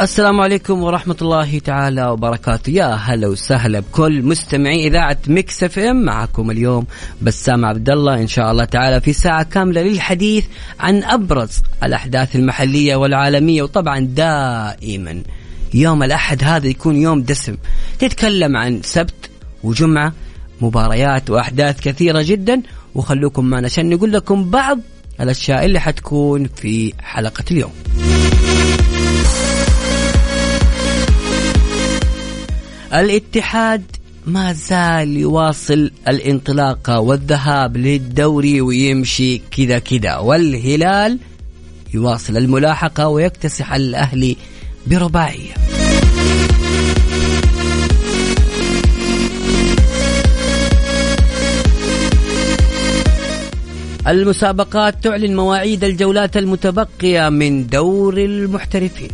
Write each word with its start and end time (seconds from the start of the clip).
السلام 0.00 0.40
عليكم 0.40 0.82
ورحمة 0.82 1.16
الله 1.22 1.58
تعالى 1.58 2.06
وبركاته. 2.06 2.70
يا 2.70 2.94
هلا 2.94 3.28
وسهلا 3.28 3.80
بكل 3.80 4.22
مستمعي 4.22 4.86
إذاعة 4.86 5.16
Mix 5.28 5.64
FM. 5.64 6.04
معكم 6.04 6.50
اليوم 6.50 6.86
بسام 7.22 7.64
عبد 7.64 7.90
الله 7.90 8.14
إن 8.14 8.26
شاء 8.26 8.50
الله 8.50 8.64
تعالى 8.64 9.00
في 9.00 9.12
ساعة 9.12 9.42
كاملة 9.42 9.82
للحديث 9.82 10.46
عن 10.80 11.04
أبرز 11.04 11.62
الأحداث 11.82 12.36
المحلية 12.36 12.96
والعالمية 12.96 13.62
وطبعا 13.62 13.98
دائما. 14.00 15.22
يوم 15.74 16.02
الأحد 16.02 16.44
هذا 16.44 16.66
يكون 16.66 16.96
يوم 16.96 17.22
دسم. 17.22 17.56
تتكلم 17.98 18.56
عن 18.56 18.82
سبت 18.82 19.30
وجمعة 19.64 20.12
مباريات 20.60 21.30
وأحداث 21.30 21.80
كثيرة 21.80 22.22
جدا. 22.22 22.62
وخلوكم 22.94 23.44
معنا 23.44 23.66
عشان 23.66 23.90
نقول 23.90 24.12
لكم 24.12 24.50
بعض 24.50 24.78
الأشياء 25.20 25.64
اللي 25.64 25.80
حتكون 25.80 26.48
في 26.56 26.92
حلقة 26.98 27.44
اليوم. 27.50 27.72
الاتحاد 32.94 33.82
ما 34.26 34.52
زال 34.52 35.16
يواصل 35.16 35.90
الانطلاقة 36.08 37.00
والذهاب 37.00 37.76
للدوري 37.76 38.60
ويمشي 38.60 39.38
كذا 39.38 39.78
كذا 39.78 40.16
والهلال 40.16 41.18
يواصل 41.94 42.36
الملاحقة 42.36 43.08
ويكتسح 43.08 43.72
الأهلي 43.72 44.36
برباعية. 44.86 45.54
المسابقات 54.08 55.04
تعلن 55.04 55.36
مواعيد 55.36 55.84
الجولات 55.84 56.36
المتبقية 56.36 57.28
من 57.28 57.66
دور 57.66 58.18
المحترفين. 58.18 59.10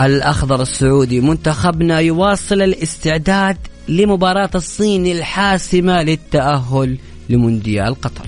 الأخضر 0.00 0.62
السعودي. 0.62 1.20
منتخبنا 1.20 2.00
يواصل 2.00 2.62
الاستعداد 2.62 3.56
لمباراة 3.88 4.50
الصين 4.54 5.06
الحاسمة 5.06 6.02
للتأهل 6.02 6.98
لمونديال 7.28 7.94
قطر. 7.94 8.26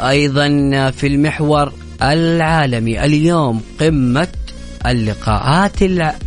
أيضا 0.00 0.48
في 0.90 1.06
المحور 1.06 1.72
العالمي 2.02 3.04
اليوم 3.04 3.62
قمة 3.80 4.28
اللقاءات 4.86 5.82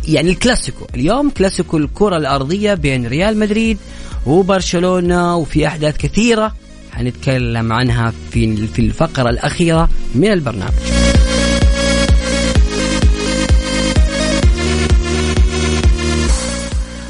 يعني 0.08 0.30
الكلاسيكو. 0.30 0.86
اليوم 0.94 1.30
كلاسيكو 1.30 1.76
الكرة 1.76 2.16
الأرضية 2.16 2.74
بين 2.74 3.06
ريال 3.06 3.38
مدريد 3.38 3.78
وبرشلونة 4.26 5.36
وفي 5.36 5.66
أحداث 5.66 5.96
كثيرة 5.96 6.54
حنتكلم 6.92 7.72
عنها 7.72 8.12
في 8.30 8.66
في 8.66 8.78
الفقرة 8.78 9.30
الأخيرة 9.30 9.88
من 10.14 10.32
البرنامج. 10.32 10.72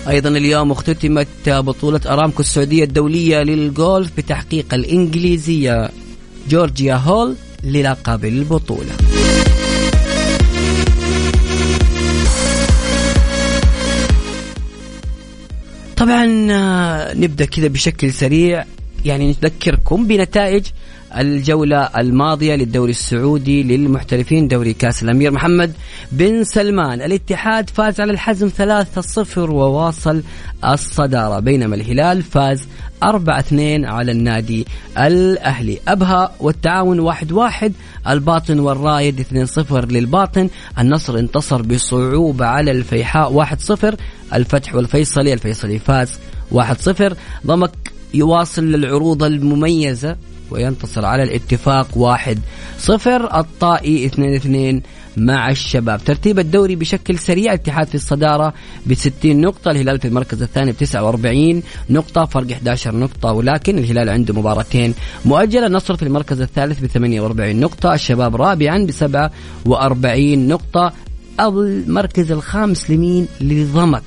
أيضا 0.08 0.28
اليوم 0.28 0.70
اختتمت 0.70 1.26
بطولة 1.46 2.00
أرامكو 2.06 2.40
السعودية 2.40 2.84
الدولية 2.84 3.42
للجولف 3.42 4.10
بتحقيق 4.16 4.74
الإنجليزية 4.74 5.90
جورجيا 6.48 6.94
هول 6.94 7.34
للقب 7.64 8.24
البطولة. 8.24 9.09
طبعا 16.00 16.46
آه، 16.50 17.14
نبدأ 17.14 17.44
كذا 17.44 17.68
بشكل 17.68 18.12
سريع. 18.12 18.64
يعني 19.04 19.28
نذكركم 19.28 20.06
بنتائج 20.06 20.66
الجولة 21.18 21.76
الماضية 21.98 22.54
للدوري 22.54 22.90
السعودي 22.90 23.62
للمحترفين 23.62 24.48
دوري 24.48 24.72
كأس 24.72 25.02
الأمير 25.02 25.30
محمد 25.30 25.72
بن 26.12 26.44
سلمان. 26.44 27.02
الاتحاد 27.02 27.70
فاز 27.70 28.00
على 28.00 28.12
الحزم 28.12 28.48
3-0 28.48 29.38
وواصل 29.38 30.22
الصدارة 30.64 31.40
بينما 31.40 31.74
الهلال 31.74 32.22
فاز 32.22 32.66
4-2 33.04 33.08
على 33.84 34.12
النادي 34.12 34.66
الأهلي. 34.98 35.78
أبها 35.88 36.32
والتعاون 36.40 37.12
1-1 37.12 37.70
الباطن 38.08 38.58
والرايد 38.58 39.26
2-0 39.70 39.72
للباطن 39.72 40.48
النصر 40.78 41.18
انتصر 41.18 41.62
بصعوبة 41.62 42.46
على 42.46 42.70
الفيحاء 42.70 43.44
1-0 43.44 43.94
الفتح 44.34 44.74
والفيصلي 44.74 45.32
الفيصلي 45.32 45.78
فاز 45.78 46.18
1-0 46.54 47.14
ضمك 47.46 47.92
يواصل 48.14 48.74
العروض 48.74 49.22
المميزة 49.22 50.16
وينتصر 50.52 51.04
على 51.04 51.22
الاتفاق 51.22 51.88
واحد 51.96 52.38
صفر 52.78 53.40
الطائي 53.40 54.06
اثنين 54.06 54.34
اثنين 54.34 54.82
مع 55.16 55.50
الشباب. 55.50 56.04
ترتيب 56.04 56.38
الدوري 56.38 56.76
بشكل 56.76 57.18
سريع 57.18 57.52
الاتحاد 57.52 57.86
في 57.86 57.94
الصدارة 57.94 58.54
ب 58.86 58.94
60 58.94 59.40
نقطة 59.40 59.70
الهلال 59.70 60.00
في 60.00 60.08
المركز 60.08 60.42
الثاني 60.42 60.72
ب 60.72 60.76
49 60.76 61.62
نقطة 61.90 62.24
فرق 62.24 62.50
11 62.52 62.96
نقطة 62.96 63.32
ولكن 63.32 63.78
الهلال 63.78 64.08
عنده 64.08 64.34
مباراتين 64.34 64.94
مؤجلة. 65.24 65.66
النصر 65.66 65.96
في 65.96 66.02
المركز 66.02 66.40
الثالث 66.40 66.80
ب 66.80 66.86
48 66.86 67.60
نقطة 67.60 67.94
الشباب 67.94 68.36
رابعا 68.36 68.78
ب 68.78 68.90
47 68.90 70.48
نقطة. 70.48 70.92
المركز 71.40 72.32
الخامس 72.32 72.90
لمين؟ 72.90 73.28
لضمك 73.40 74.02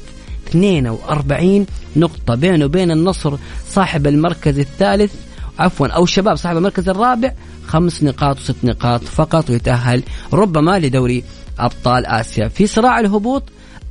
42 0.48 1.66
نقطة. 1.96 2.36
بينه 2.36 2.66
وبين 2.66 2.92
النصر 2.92 3.38
صاحب 3.70 4.08
المركز 4.08 4.60
الثالث 4.60 5.14
عفوا. 5.60 5.88
أو 5.88 6.04
الشباب 6.04 6.36
صاحب 6.36 6.58
المركز 6.58 6.90
الرابع 6.90 7.32
خمس 7.68 8.04
نقاط 8.04 8.38
وست 8.40 8.56
نقاط 8.64 9.04
فقط 9.04 9.50
ويتأهل 9.50 10.04
ربما 10.34 10.80
لدوري 10.80 11.24
أبطال 11.60 12.06
آسيا. 12.06 12.48
في 12.48 12.68
صراع 12.68 13.00
الهبوط 13.00 13.44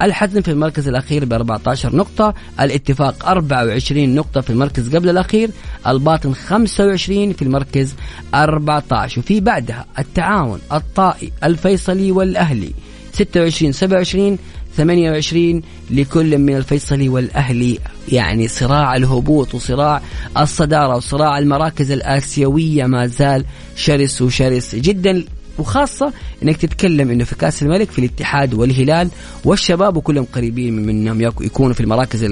الحزم 0.03 0.41
في 0.41 0.51
المركز 0.51 0.89
الأخير 0.89 1.25
ب 1.25 1.33
14 1.33 1.97
نقطة 1.97 2.34
الاتفاق 2.61 3.27
24 3.28 4.15
نقطة 4.15 4.41
في 4.41 4.51
المركز 4.51 4.97
قبل 4.97 5.09
الأخير 5.09 5.51
الباطن 5.87 6.34
25 6.34 7.33
في 7.33 7.43
المركز 7.43 7.95
14 8.34 9.21
وفي 9.21 9.41
بعدها 9.41 9.87
التعاون 9.99 10.61
الطائي 10.72 11.33
الفيصلي 11.45 12.12
والأهلي 12.12 12.72
26 13.12 13.72
27 13.72 14.39
28 14.77 15.62
لكل 15.91 16.38
من 16.38 16.56
الفيصلي 16.56 17.09
والأهلي 17.09 17.78
يعني 18.09 18.49
صراع 18.49 18.97
الهبوط 18.97 19.55
وصراع 19.55 20.03
الصدارة 20.38 20.97
وصراع 20.97 21.38
المراكز 21.38 21.91
الآسيوية 21.91 22.87
ما 22.87 23.06
زال 23.06 23.44
شرس 23.77 24.22
وشرس 24.22 24.75
جدا. 24.75 25.25
وخاصة 25.59 26.12
إنك 26.43 26.56
تتكلم 26.56 27.10
إنه 27.10 27.25
في 27.25 27.34
كأس 27.34 27.62
الملك 27.62 27.91
في 27.91 27.99
الاتحاد 27.99 28.55
والهلال 28.55 29.09
والشباب 29.44 29.97
وكلهم 29.97 30.27
قريبين 30.33 30.77
من 30.77 30.89
انهم 30.89 31.21
يكونوا 31.21 31.75
في 31.75 31.81
المراكز 31.81 32.25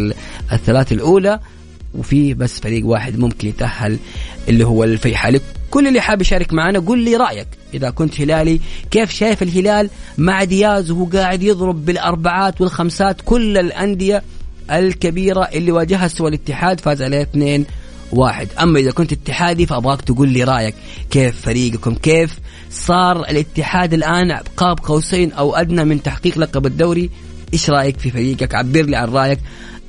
الثلاث 0.52 0.92
الأولى. 0.92 1.40
وفي 1.94 2.34
بس 2.34 2.60
فريق 2.60 2.86
واحد 2.86 3.18
ممكن 3.18 3.48
يتأهل 3.48 3.98
اللي 4.48 4.64
هو 4.64 4.84
الفيحاء 4.84 5.40
كل 5.70 5.86
اللي 5.86 6.00
حاب 6.00 6.20
يشارك 6.20 6.52
معنا 6.52 6.78
قول 6.78 7.04
لي 7.04 7.16
رأيك. 7.16 7.48
إذا 7.74 7.90
كنت 7.90 8.20
هلالي 8.20 8.60
كيف 8.90 9.10
شايف 9.10 9.42
الهلال 9.42 9.90
مع 10.18 10.44
دياز 10.44 10.90
وهو 10.90 11.04
قاعد 11.04 11.42
يضرب 11.42 11.84
بالأربعات 11.84 12.60
والخمسات 12.60 13.20
كل 13.24 13.58
الأندية 13.58 14.22
الكبيرة 14.70 15.48
اللي 15.54 15.72
واجهها 15.72 16.08
سوى 16.08 16.28
الاتحاد 16.28 16.80
فاز 16.80 17.02
عليه 17.02 17.22
اثنين 17.22 17.66
واحد. 18.12 18.48
أما 18.62 18.78
إذا 18.78 18.90
كنت 18.90 19.12
اتحادي 19.12 19.66
فأبغاك 19.66 20.00
تقول 20.00 20.28
لي 20.28 20.44
رأيك. 20.44 20.74
كيف 21.10 21.40
فريقكم؟ 21.40 21.94
كيف 21.94 22.38
صار 22.70 23.20
الاتحاد 23.20 23.94
الآن 23.94 24.32
قاب 24.56 24.78
قوسين 24.80 25.32
أو 25.32 25.54
أدنى 25.54 25.84
من 25.84 26.02
تحقيق 26.02 26.38
لقب 26.38 26.66
الدوري؟ 26.66 27.10
إيش 27.52 27.70
رأيك 27.70 27.98
في 27.98 28.10
فريقك؟ 28.10 28.54
عبر 28.54 28.82
لي 28.82 28.96
عن 28.96 29.08
رأيك. 29.08 29.38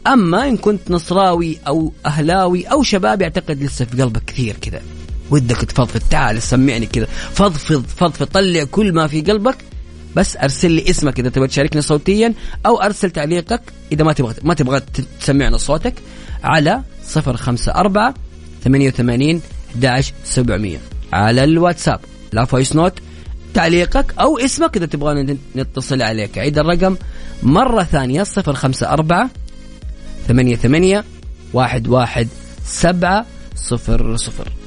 أما 0.07 0.47
إن 0.47 0.57
كنت 0.57 0.91
نصراوي 0.91 1.57
أو 1.67 1.93
أهلاوي 2.05 2.63
أو 2.63 2.83
شباب 2.83 3.21
يعتقد 3.21 3.63
لسه 3.63 3.85
في 3.85 4.01
قلبك 4.01 4.25
كثير 4.25 4.55
كذا. 4.61 4.81
ودك 5.29 5.57
تفضفض 5.57 6.01
تعال 6.09 6.41
سمعني 6.41 6.85
كذا. 6.85 7.05
فضفض 7.33 7.85
فضفض 7.97 8.25
طلع 8.25 8.63
كل 8.63 8.93
ما 8.93 9.07
في 9.07 9.21
قلبك. 9.21 9.57
بس 10.15 10.37
أرسل 10.37 10.71
لي 10.71 10.89
اسمك 10.89 11.19
إذا 11.19 11.29
تبغى 11.29 11.47
تشاركنا 11.47 11.81
صوتيا 11.81 12.33
أو 12.65 12.81
أرسل 12.81 13.11
تعليقك 13.11 13.61
إذا 13.91 14.03
ما 14.03 14.13
تبغى 14.13 14.33
ما 14.43 14.53
تبغى 14.53 14.81
تسمعنا 15.19 15.57
صوتك 15.57 15.93
على 16.43 16.83
054 17.15 18.13
88 18.63 19.41
11700 19.75 20.77
على 21.13 21.43
الواتساب 21.43 21.99
لا 22.31 22.45
voice 22.45 22.75
note 22.75 22.93
تعليقك 23.53 24.13
أو 24.19 24.37
اسمك 24.37 24.77
إذا 24.77 24.85
تبغى 24.85 25.37
نتصل 25.55 26.01
عليك. 26.01 26.37
عيد 26.37 26.59
الرقم 26.59 26.95
صفر 28.23 28.53
خمسة 28.53 28.89
أربعة 28.89 29.29
ثمانية 30.27 30.55
ثمانية 30.55 31.03
واحد 31.53 31.87
واحد 31.87 32.27
سبعة 32.65 33.25
صفر 33.55 34.15
صفر. 34.15 34.60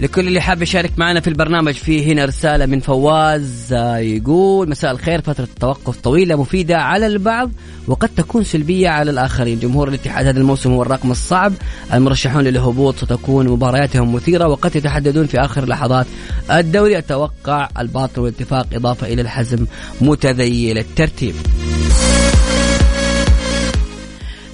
لكل 0.00 0.28
اللي 0.28 0.40
حاب 0.40 0.62
يشارك 0.62 0.92
معنا 0.96 1.20
في 1.20 1.28
البرنامج 1.28 1.74
في 1.74 2.12
هنا 2.12 2.24
رسالة 2.24 2.66
من 2.66 2.80
فواز 2.80 3.72
آه، 3.72 3.96
يقول 3.96 4.70
مساء 4.70 4.90
الخير 4.90 5.20
فترة 5.20 5.44
التوقف 5.44 5.96
طويلة 5.96 6.36
مفيدة 6.36 6.78
على 6.78 7.06
البعض 7.06 7.50
وقد 7.86 8.08
تكون 8.08 8.44
سلبية 8.44 8.88
على 8.88 9.10
الآخرين. 9.10 9.58
جمهور 9.58 9.88
الاتحاد 9.88 10.26
هذا 10.26 10.40
الموسم 10.40 10.72
هو 10.72 10.82
الرقم 10.82 11.10
الصعب. 11.10 11.52
المرشحون 11.94 12.44
للهبوط 12.44 12.96
ستكون 12.96 13.48
مبارياتهم 13.48 14.14
مثيرة 14.14 14.48
وقد 14.48 14.76
يتحددون 14.76 15.26
في 15.26 15.40
آخر 15.40 15.68
لحظات 15.68 16.06
الدوري. 16.50 16.98
أتوقع 16.98 17.68
الباطل 17.78 18.20
والاتفاق 18.20 18.66
إضافة 18.72 19.06
إلى 19.06 19.22
الحزم 19.22 19.66
متذيل 20.00 20.78
الترتيب. 20.78 21.34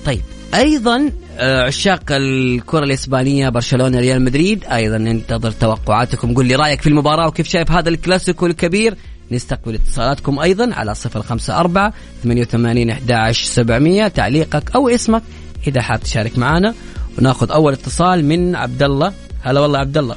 طيب 0.06 0.20
أيضا 0.54 0.96
آه، 0.96 1.23
عشاق 1.40 2.02
الكرة 2.10 2.84
الإسبانية 2.84 3.48
برشلونة 3.48 4.00
ريال 4.00 4.24
مدريد. 4.24 4.64
أيضا 4.64 4.98
ننتظر 4.98 5.50
توقعاتكم. 5.50 6.34
قول 6.34 6.46
لي 6.46 6.54
رأيك 6.54 6.80
في 6.80 6.86
المباراة 6.86 7.28
وكيف 7.28 7.48
شايف 7.48 7.70
هذا 7.70 7.88
الكلاسيكو 7.88 8.46
الكبير. 8.46 8.94
نستقبل 9.32 9.74
اتصالاتكم 9.74 10.38
أيضا 10.38 10.74
على 10.74 10.94
صفر 10.94 11.22
خمسة 11.22 11.60
أربعة 11.60 11.92
ثمانية 12.22 12.42
وثمانين 12.42 12.90
أحداش 12.90 13.42
سبعمية. 13.42 14.08
تعليقك 14.08 14.74
أو 14.74 14.88
اسمك 14.88 15.22
إذا 15.66 15.80
حاب 15.82 16.00
تشارك 16.00 16.38
معنا 16.38 16.74
وناخذ 17.18 17.52
أول 17.52 17.72
اتصال 17.72 18.24
من 18.24 18.56
عبد 18.56 18.82
الله 18.82 19.12
هلا 19.42 19.60
والله 19.60 19.78
عبد 19.78 19.98
الله 19.98 20.16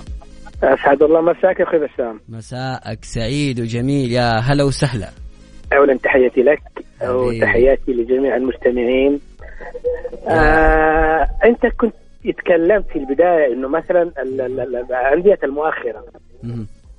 أسعد 0.64 1.04
الله 1.04 1.22
مساك 1.22 1.62
أخوي 1.62 1.80
بسام. 1.80 2.20
مساءك 2.30 3.06
سعيد 3.06 3.60
وجميل. 3.60 4.12
يا 4.12 4.40
هلا 4.40 4.64
وسهلا. 4.64 5.10
اولا 5.78 5.98
تحياتي 6.04 6.42
لك 6.42 6.62
وتحياتي 7.10 7.92
لجميع 7.92 8.36
المستمعين. 8.36 9.20
آه 10.28 11.28
أنت 11.46 11.66
كنت 11.66 11.94
تكلمت 12.38 12.88
في 12.88 13.00
البداية 13.00 13.54
إنه 13.54 13.68
مثلا 13.68 14.12
الأندية 14.22 15.40
المؤخرة. 15.44 16.04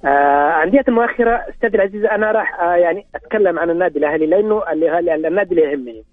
آه 0.05 0.63
انديه 0.65 0.85
المؤخرة 0.89 1.45
أستاذ 1.51 1.75
العزيز 1.75 2.05
أنا 2.05 2.33
راح 2.33 2.61
آه 2.61 2.75
يعني 2.75 3.07
أتكلم 3.15 3.59
عن 3.59 3.71
النادي 3.71 3.99
الأهلي 3.99 4.27
لأنه 4.27 4.63
النادي 5.27 5.51
اللي 5.51 5.63
يهمني. 5.63 6.05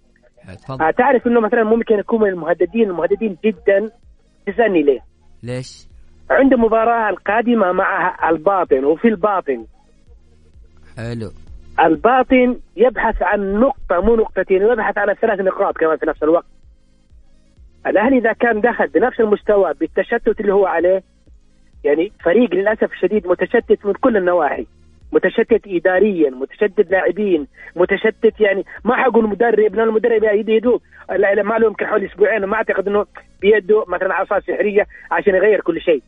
آه 0.81 0.91
تعرف 0.91 1.27
إنه 1.27 1.39
مثلا 1.39 1.63
ممكن 1.63 1.99
يكون 1.99 2.21
من 2.21 2.29
المهددين 2.29 2.89
المهددين 2.89 3.37
جدا 3.45 3.91
تسألني 4.47 4.83
ليه؟ 4.83 4.99
ليش؟ 5.43 5.87
عنده 6.29 6.57
مباراة 6.57 7.09
القادمة 7.09 7.71
مع 7.71 8.17
الباطن 8.29 8.85
وفي 8.85 9.07
الباطن. 9.07 9.65
حلو. 10.97 11.31
الباطن 11.79 12.59
يبحث 12.75 13.21
عن 13.21 13.53
نقطة 13.53 14.01
مو 14.01 14.15
نقطتين 14.15 14.63
ويبحث 14.63 14.97
عن 14.97 15.13
ثلاث 15.13 15.39
نقاط 15.39 15.77
كمان 15.77 15.97
في 15.97 16.05
نفس 16.05 16.23
الوقت. 16.23 16.45
الأهلي 17.87 18.17
إذا 18.17 18.33
كان 18.33 18.61
دخل 18.61 18.87
بنفس 18.87 19.19
المستوى 19.19 19.73
بالتشتت 19.73 20.39
اللي 20.39 20.53
هو 20.53 20.65
عليه 20.65 21.03
يعني 21.83 22.11
فريق 22.23 22.53
للأسف 22.53 22.93
الشديد 22.93 23.27
متشتت 23.27 23.85
من 23.85 23.93
كل 23.93 24.17
النواحي. 24.17 24.65
متشتت 25.13 25.61
إداريا 25.67 26.29
متشتت 26.29 26.91
لاعبين 26.91 27.47
متشتت 27.75 28.39
يعني 28.39 28.65
ما 28.85 28.95
حقول 28.95 29.25
المدرب 29.25 29.75
لأن 29.75 29.87
المدرب 29.87 30.23
يده 30.23 30.79
ما 31.43 31.57
له 31.57 31.67
يمكن 31.67 31.85
حوالي 31.85 32.05
أسبوعين 32.05 32.43
وما 32.43 32.55
أعتقد 32.55 32.87
أنه 32.87 33.05
بيده 33.41 33.85
مثلا 33.87 34.13
عصا 34.13 34.39
سحرية 34.39 34.85
عشان 35.11 35.35
يغير 35.35 35.61
كل 35.61 35.81
شيء. 35.81 36.01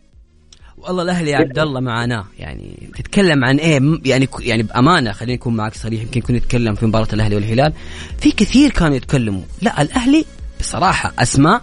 والله 0.77 1.03
الأهلي 1.03 1.31
يا 1.31 1.37
عبد 1.37 1.59
الله 1.59 1.79
معاناة. 1.79 2.25
يعني 2.39 2.89
تتكلم 2.95 3.45
عن 3.45 3.57
إيه؟ 3.57 3.79
يعني 4.05 4.27
يعني 4.39 4.63
بأمانة 4.63 5.11
خليني 5.11 5.37
أكون 5.37 5.55
معك 5.55 5.73
صريح 5.73 6.01
يمكن 6.01 6.19
يكون 6.19 6.35
يتكلم 6.35 6.75
في 6.75 6.85
مباراة 6.85 7.07
الأهلي 7.13 7.35
والهلال. 7.35 7.73
في 8.21 8.31
كثير 8.31 8.69
كانوا 8.69 8.95
يتكلموا. 8.95 9.41
لا 9.61 9.81
الأهلي 9.81 10.25
بصراحة 10.59 11.13
أسماء 11.19 11.61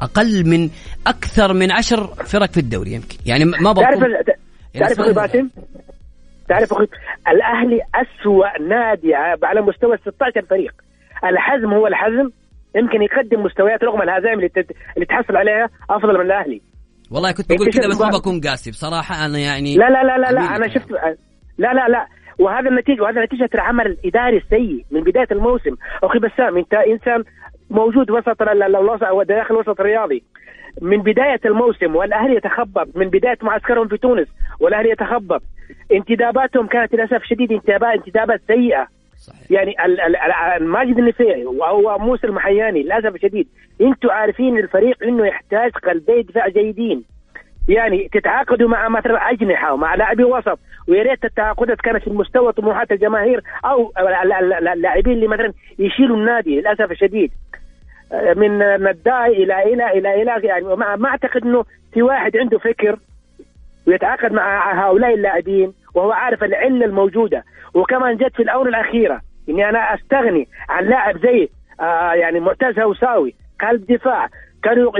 أقل 0.00 0.46
من 0.46 0.70
أكثر 1.06 1.52
من 1.52 1.72
عشر 1.72 2.06
فرق 2.06 2.50
في 2.50 2.60
الدوري 2.60 2.92
يمكن. 2.92 3.16
يعني 3.26 3.44
ما 3.44 3.72
تعرف 3.72 4.00
تعرف 4.74 5.00
أخوي 5.00 5.12
باسم؟ 5.12 5.48
تعرف 6.48 6.72
أخوي 6.72 6.88
الأهلي 7.28 7.80
اسوء 7.94 8.62
نادي 8.68 9.14
على 9.44 9.60
مستوى 9.60 9.96
16 9.96 10.46
فريق. 10.50 10.74
الحزم 11.24 11.74
هو 11.74 11.86
الحزم. 11.86 12.30
يمكن 12.76 13.02
يقدم 13.02 13.42
مستويات 13.42 13.84
رغم 13.84 14.02
الهزائم 14.02 14.38
اللي 14.96 15.06
تحصل 15.06 15.36
عليها 15.36 15.68
أفضل 15.90 16.14
من 16.18 16.26
الأهلي. 16.26 16.62
والله 17.10 17.32
كنت 17.32 17.52
بقول 17.52 17.70
كذا 17.72 17.88
بس 17.88 18.00
ما 18.00 18.18
بكون 18.18 18.40
قاسي. 18.40 18.70
بصراحة 18.70 19.26
أنا 19.26 19.38
يعني 19.38 19.74
لا 19.76 19.90
لا 19.90 20.02
لا 20.04 20.18
لا, 20.18 20.32
لا 20.32 20.56
أنا 20.56 20.68
شفت 20.74 20.90
لا 21.58 21.72
لا 21.72 21.88
لا. 21.88 22.06
وهذا 22.38 22.68
النتيجه 22.68 23.02
وهذا 23.02 23.24
نتيجة 23.24 23.50
العمل 23.54 23.86
الإداري 23.86 24.36
السيء 24.36 24.84
من 24.90 25.00
بداية 25.00 25.28
الموسم. 25.32 25.74
أخي 26.04 26.18
بسام 26.18 26.56
أنت 26.56 26.74
إنسان 26.74 27.24
موجود 27.70 28.10
وسط 28.10 28.42
داخل 29.28 29.54
الوسط 29.54 29.80
الرياضي. 29.80 30.22
من 30.82 31.02
بداية 31.02 31.40
الموسم 31.44 31.96
والأهلي 31.96 32.36
يتخبط. 32.36 32.96
من 32.96 33.08
بداية 33.08 33.38
معسكرهم 33.42 33.88
في 33.88 33.96
تونس 33.96 34.28
والأهلي 34.60 34.90
يتخبط. 34.90 35.42
انتداباتهم 35.92 36.66
كانت 36.66 36.94
للأسف 36.94 37.22
شديد 37.24 37.52
انتدابات 37.52 38.40
سيئة. 38.46 38.86
صحيح. 39.22 39.50
يعني 39.50 39.74
ماجد 40.60 40.98
النفيعي 40.98 41.44
وموسى 41.84 42.26
المحياني 42.26 42.82
للأسف 42.82 43.14
الشديد 43.14 43.48
أنتم 43.80 44.10
عارفين 44.10 44.58
الفريق 44.58 45.02
إنه 45.02 45.26
يحتاج 45.26 45.70
قلبي 45.70 46.22
دفاع 46.22 46.48
جيدين. 46.48 47.04
يعني 47.68 48.08
تتعاقدوا 48.12 48.68
مع 48.68 48.88
مثلا 48.88 49.30
أجنحة 49.30 49.72
ومع 49.72 49.94
لاعبي 49.94 50.24
وسط 50.24 50.58
ويا 50.88 51.02
ريت 51.02 51.24
التعاقدات 51.24 51.80
كانت 51.80 52.04
في 52.04 52.10
مستوى 52.10 52.52
طموحات 52.52 52.92
الجماهير 52.92 53.40
أو 53.64 53.92
اللاعبين 54.72 55.12
اللي 55.12 55.28
مثلا 55.28 55.52
يشيلوا 55.78 56.16
النادي 56.16 56.60
للأسف 56.60 56.90
الشديد. 56.90 57.30
من 58.36 58.58
نداي 58.58 59.42
إلى 59.42 59.62
إلى 59.62 59.92
إلى 59.98 60.22
إلى 60.22 60.46
يعني 60.46 60.64
ما 60.76 61.08
أعتقد 61.08 61.42
إنه 61.42 61.64
في 61.92 62.02
واحد 62.02 62.36
عنده 62.36 62.58
فكر 62.58 62.98
ويتعاقد 63.86 64.32
مع 64.32 64.72
هؤلاء 64.86 65.14
اللاعبين. 65.14 65.72
وهو 65.94 66.12
عارف 66.12 66.44
العله 66.44 66.84
الموجودة. 66.84 67.44
وكمان 67.74 68.16
جت 68.16 68.34
في 68.36 68.42
الآونة 68.42 68.68
الأخيرة 68.68 69.20
إني 69.48 69.68
أنا 69.68 69.94
أستغني 69.94 70.48
عن 70.68 70.84
لاعب 70.84 71.18
زي 71.18 71.48
آه 71.80 72.12
يعني 72.12 72.40
معتز 72.40 72.78
هوساوي. 72.78 73.34
قلب 73.60 73.86
دفاع 73.86 74.28
كانوا 74.62 74.98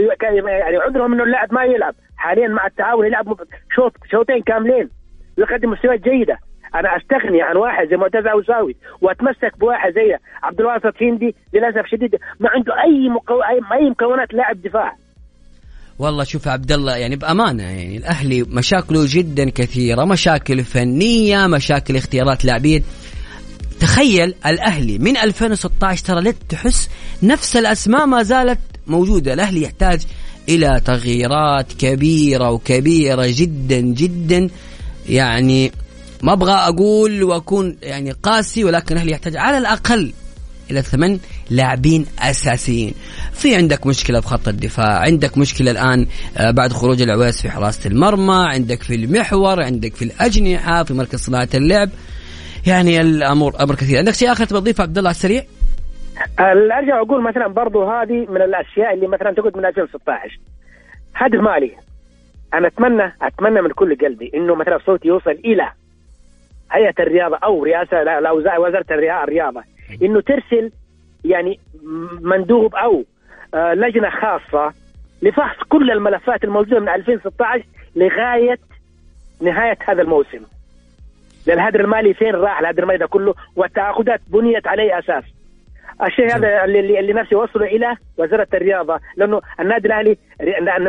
يعني 0.49 0.77
عذرهم 0.77 1.13
إنه 1.13 1.25
اللاعب 1.25 1.55
ما 1.55 1.65
يلعب. 1.65 1.95
حاليا 2.17 2.49
مع 2.49 2.67
التعاون 2.67 3.07
يلعب 3.07 3.41
شوط 3.75 3.93
شوطين 4.11 4.43
كاملين. 4.43 4.91
ويقدم 5.39 5.71
مستويات 5.71 6.01
جيدة. 6.01 6.39
أنا 6.75 6.97
أستغني 6.97 7.43
عن 7.43 7.57
واحد 7.57 7.89
زي 7.89 7.97
معتز 7.97 8.27
هوساوي 8.27 8.77
وأتمسك 9.01 9.59
بواحد 9.59 9.93
زي 9.93 10.17
عبد 10.43 10.61
الواسط 10.61 11.03
هندي 11.03 11.35
للأسف 11.55 11.87
شديد. 11.87 12.17
ما 12.41 12.51
عنده 12.51 12.83
أي 12.83 13.09
مكو... 13.09 13.41
اي 13.73 13.91
مكونات 13.91 14.35
لاعب 14.35 14.63
دفاع. 14.63 14.93
والله 15.99 16.25
شوف 16.25 16.49
عبد 16.49 16.73
الله 16.73 16.97
يعني 16.97 17.17
بأمانة 17.17 17.63
يعني 17.63 17.97
الأهلي 17.97 18.43
مشاكله 18.43 19.05
جدا 19.09 19.51
كثيرة 19.51 20.05
مشاكل 20.05 20.65
فنية 20.65 21.47
مشاكل 21.47 21.97
اختيارات 21.97 22.45
لاعبين. 22.45 22.83
تخيل 23.81 24.35
الأهلي 24.47 24.99
من 24.99 25.17
2016 25.17 26.05
ترى 26.05 26.21
لا 26.21 26.35
تحس 26.49 26.89
نفس 27.23 27.57
الأسماء 27.57 28.07
ما 28.07 28.23
زالت 28.23 28.59
موجودة. 28.87 29.35
الأهلي 29.35 29.63
يحتاج 29.63 30.03
إلى 30.49 30.81
تغييرات 30.85 31.73
كبيرة 31.73 32.51
وكبيرة 32.51 33.27
جدا 33.29 33.81
جدا. 33.81 34.49
يعني 35.09 35.73
ما 36.23 36.33
أبغى 36.33 36.53
أقول 36.53 37.23
وأكون 37.23 37.77
يعني 37.83 38.13
قاسي 38.13 38.65
ولكن 38.65 38.95
الأهلي 38.95 39.13
يحتاج 39.13 39.37
على 39.37 39.59
الأقل 39.59 40.13
إلى 40.71 40.83
ثمان 40.83 41.19
لاعبين 41.51 42.07
أساسيين. 42.19 42.95
في 43.33 43.57
عندك 43.57 43.87
مشكلة 43.87 44.21
في 44.21 44.27
خط 44.27 44.49
الدفاع 44.49 44.99
عندك 44.99 45.39
مشكلة 45.39 45.71
الآن 45.71 46.07
آه، 46.37 46.51
بعد 46.51 46.73
خروج 46.73 47.03
العويس 47.03 47.43
في 47.43 47.51
حراسة 47.51 47.91
المرمى 47.91 48.47
عندك 48.55 48.83
في 48.83 48.95
المحور 48.95 49.63
عندك 49.63 49.95
في 49.95 50.05
الأجنحة 50.05 50.85
في 50.85 50.95
مركز 50.95 51.19
صناعة 51.19 51.49
اللعب. 51.55 51.89
يعني 52.67 53.01
الأمور 53.01 53.53
أمر 53.61 53.75
كثير. 53.75 53.99
عندك 53.99 54.13
شيء 54.13 54.33
آخر 54.33 54.45
تبغى 54.45 54.61
تضيفه 54.61 54.83
عبد 54.83 54.99
الله 54.99 55.09
على 55.09 55.17
السريع؟ 55.17 55.43
أرجع 56.41 57.01
أقول 57.01 57.23
مثلا 57.23 57.47
برضو 57.47 57.85
هذه 57.85 58.27
من 58.29 58.43
الأشياء 58.43 58.95
اللي 58.95 59.07
مثلا 59.07 59.33
تقول 59.33 59.53
من 59.57 59.65
2016 59.65 60.39
هدف 61.15 61.41
مالي. 61.41 61.73
أنا 62.55 62.67
أتمنى 62.67 63.13
أتمنى 63.23 63.63
من 63.63 63.71
كل 63.71 63.97
قلبي 63.99 64.31
إنه 64.35 64.55
مثلا 64.55 64.79
صوتي 64.87 65.09
يوصل 65.09 65.31
إلى 65.31 65.73
هيئة 66.73 66.95
الرياضة 67.01 67.37
أو 67.45 67.65
رئاسة 67.65 68.03
لا 68.03 68.31
وزارة 68.59 68.87
الرياضة. 68.91 69.63
إنه 70.03 70.21
ترسل 70.21 70.71
يعني 71.25 71.59
مندوب 72.21 72.75
أو 72.75 73.05
آه، 73.55 73.75
لجنة 73.75 74.11
خاصة 74.11 74.73
لفحص 75.23 75.57
كل 75.69 75.91
الملفات 75.91 76.45
الموجوده 76.45 76.81
من 76.81 76.89
2016 76.89 77.65
لغاية 77.97 78.59
نهاية 79.41 79.79
هذا 79.85 80.03
الموسم. 80.03 80.41
للهدر 81.47 81.81
المالي 81.81 82.15
فين 82.15 82.35
راح 82.35 82.61
الهدر 82.61 82.83
المالي 82.83 82.99
ده 82.99 83.07
كله 83.07 83.35
والتعاقدات 83.57 84.21
بنيت 84.29 84.67
على 84.67 84.99
أساس؟ 84.99 85.25
الشيء 86.03 86.37
هذا 86.37 86.65
اللي, 86.65 87.01
اللي 87.01 87.13
نفسي 87.13 87.35
أوصله 87.35 87.67
إلى 87.67 87.97
وزارة 88.19 88.49
الرياضة 88.55 89.01
لأنه 89.17 89.41
النادي 89.61 89.87
الأهلي 89.87 90.17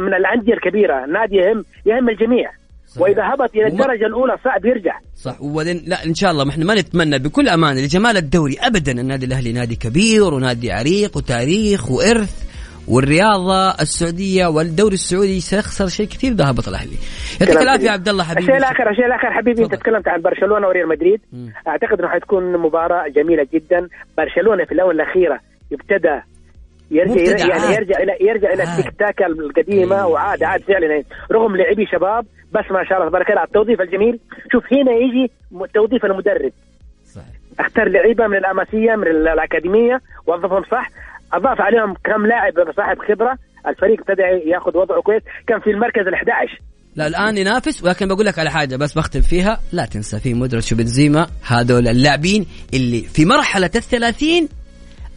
من 0.01 0.13
الأندية 0.13 0.53
الكبيرة 0.53 1.03
النادي 1.05 1.35
يهم 1.35 1.65
يهم 1.85 2.09
الجميع 2.09 2.51
صحيح. 2.93 3.01
وإذا 3.01 3.23
هبط 3.33 3.55
إلى 3.55 3.67
الدرجة 3.67 4.05
الأولى 4.05 4.37
صعب 4.43 4.65
يرجع. 4.65 4.99
صح 5.15 5.41
وبعدين 5.41 5.83
لا 5.87 6.05
إن 6.05 6.13
شاء 6.13 6.31
الله 6.31 6.43
ما 6.43 6.51
إحنا 6.51 6.65
ما 6.65 6.75
نتمنى 6.75 7.19
بكل 7.19 7.49
أمانة 7.49 7.81
لجمال 7.81 8.17
الدوري 8.17 8.57
ابدا 8.61 8.91
النادي 8.91 9.25
الأهلي 9.25 9.53
نادي 9.53 9.75
كبير 9.75 10.33
ونادي 10.33 10.71
عريق 10.71 11.17
وتاريخ 11.17 11.91
وإرث 11.91 12.43
والرياضة 12.87 13.69
السعودية 13.81 14.47
والدوري 14.47 14.93
السعودي 14.93 15.39
سيخسر 15.39 15.87
شيء 15.87 16.07
كثير 16.07 16.31
إذا 16.31 16.49
هبط 16.49 16.67
الأهلي. 16.67 16.97
يعطيك 17.41 17.61
العافية 17.61 17.85
يا 17.85 17.91
عبد 17.91 18.09
الله 18.09 18.23
حبيبي. 18.23 18.41
الشيء 18.41 18.57
الآخر 18.57 18.89
الشيء 18.89 19.05
الآخر 19.05 19.31
حبيبي 19.31 19.63
انت 19.63 19.75
تكلمت 19.75 20.07
عن 20.07 20.21
برشلونة 20.21 20.67
وريال 20.67 20.87
مدريد. 20.87 21.21
م. 21.33 21.47
أعتقد 21.67 21.99
إنه 21.99 22.07
حتكون 22.07 22.57
مباراة 22.57 23.07
جميلة 23.07 23.47
جدا. 23.53 23.87
برشلونة 24.17 24.65
في 24.65 24.71
الاونه 24.71 25.03
الأخيرة 25.03 25.39
ابتدى 25.73 26.21
يرجع 26.93 27.45
يعني 27.47 27.75
يرجع 27.75 27.99
إلى 28.03 28.17
يرجع 28.21 28.53
إلى 28.53 28.63
التيك 28.63 28.93
تاك 28.99 29.21
القديمة 29.21 29.95
إيه. 29.95 30.05
وعاد 30.05 30.43
عاد 30.43 30.61
فعلا. 30.61 31.03
رغم 31.31 31.55
لاعبي 31.55 31.85
شباب 31.85 32.25
بس 32.51 32.71
ما 32.71 32.83
شاء 32.89 32.97
الله 32.97 33.09
تبارك 33.09 33.29
الله 33.29 33.43
التوظيف 33.43 33.81
الجميل. 33.81 34.19
شوف 34.51 34.63
هنا 34.73 34.91
يجي 34.91 35.31
توظيف 35.73 36.05
المدرب. 36.05 36.51
صحيح. 37.05 37.25
اختار 37.59 37.89
لعيبة 37.89 38.27
من 38.27 38.37
الأماسية 38.37 38.95
من 38.95 39.07
الأكاديمية 39.07 40.01
وظفهم 40.27 40.63
صح. 40.71 40.89
أضاف 41.33 41.61
عليهم 41.61 41.93
كم 42.03 42.25
لاعب 42.25 42.53
صاحب 42.77 42.97
خبرة. 42.99 43.37
الفريق 43.67 43.99
ابتدى 43.99 44.49
ياخذ 44.49 44.77
وضعه 44.77 45.01
كويس. 45.01 45.23
كان 45.47 45.59
في 45.59 45.69
المركز 45.69 46.01
ال11 46.01 46.61
لا 46.95 47.07
الآن 47.07 47.37
ينافس. 47.37 47.83
ولكن 47.83 48.07
بقول 48.07 48.25
لك 48.25 48.39
على 48.39 48.51
حاجة 48.51 48.75
بس 48.75 48.93
بختم 48.97 49.21
فيها. 49.21 49.59
لا 49.71 49.85
تنسى 49.85 50.19
في 50.19 50.33
مدرج 50.33 50.73
وبنزيما 50.73 51.27
هذول 51.47 51.87
اللاعبين 51.87 52.45
اللي 52.73 53.01
في 53.01 53.25
مرحلة 53.25 53.71
الثلاثين 53.75 54.49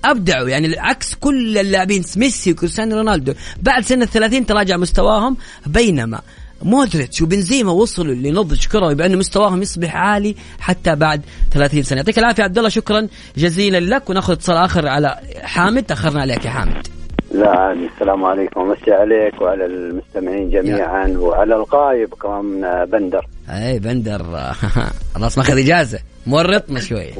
أبدعوا 0.04 0.48
يعني 0.48 0.78
عكس 0.78 1.14
كل 1.14 1.58
اللاعبين 1.58 2.04
ميسي 2.16 2.52
وكريستيانو 2.52 2.96
رونالدو 2.96 3.34
بعد 3.62 3.84
سن 3.84 4.02
الثلاثين 4.02 4.46
تراجع 4.46 4.76
مستواهم 4.76 5.36
بينما 5.66 6.20
مودريتش 6.62 7.22
وبنزيما 7.22 7.72
وصلوا 7.72 8.14
لنضج 8.14 8.66
كروي 8.66 8.94
بأن 8.94 9.18
مستواهم 9.18 9.62
يصبح 9.62 9.96
عالي 9.96 10.36
حتى 10.60 10.94
بعد 10.94 11.22
30 11.52 11.82
سنة. 11.82 11.98
يعطيك 11.98 12.18
العافية 12.18 12.42
عبد 12.42 12.58
الله 12.58 12.70
شكرا 12.70 13.08
جزيلا 13.36 13.96
لك. 13.96 14.10
وناخذ 14.10 14.32
اتصال 14.32 14.56
آخر 14.56 14.88
على 14.88 15.16
حامد. 15.42 15.82
تاخرنا 15.82 16.20
عليك 16.20 16.44
يا 16.44 16.50
حامد. 16.50 16.86
لا 17.34 17.50
عادي 17.50 17.86
السلام 17.94 18.24
عليكم. 18.24 18.60
ومسي 18.60 18.92
عليك 18.92 19.40
وعلى 19.40 19.66
المستمعين 19.66 20.50
جميعا 20.50 21.08
يا. 21.08 21.18
وعلى 21.18 21.54
الغايب 21.54 22.14
كمان 22.14 22.84
بندر. 22.84 23.26
أي 23.50 23.78
بندر. 23.78 24.22
خلاص 25.14 25.38
ماخذ 25.38 25.58
إجازة. 25.58 25.98
مورطنا 26.26 26.80
شوي. 26.80 27.12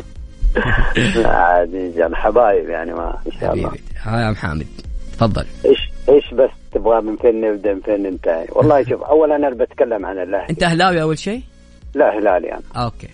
عادي 1.26 2.06
الحبايب 2.06 2.68
يعني 2.68 2.94
ما 2.94 3.18
إن 3.26 3.32
شاء 3.40 3.54
الله. 3.54 3.72
ها 4.02 4.20
يا 4.20 4.30
محمد 4.30 4.66
تفضل. 5.12 5.46
إيش 5.64 5.90
إيش 6.08 6.34
بس 6.34 6.50
تبغى 6.72 7.00
من 7.00 7.16
فين 7.16 7.40
نبدأ 7.40 7.74
من 7.74 7.80
فين 7.80 8.02
ننتهي؟ 8.02 8.46
والله 8.52 8.82
شوف 8.82 9.02
اولا 9.02 9.36
أنا 9.36 9.50
بتكلم 9.50 10.06
عن 10.06 10.18
الأهلي. 10.18 10.46
أنت 10.50 10.62
أهلاوي 10.62 11.02
أول 11.02 11.18
شيء؟ 11.18 11.42
لا 11.94 12.18
هلالي 12.18 12.52
أنا. 12.52 12.84
أوكي. 12.84 13.08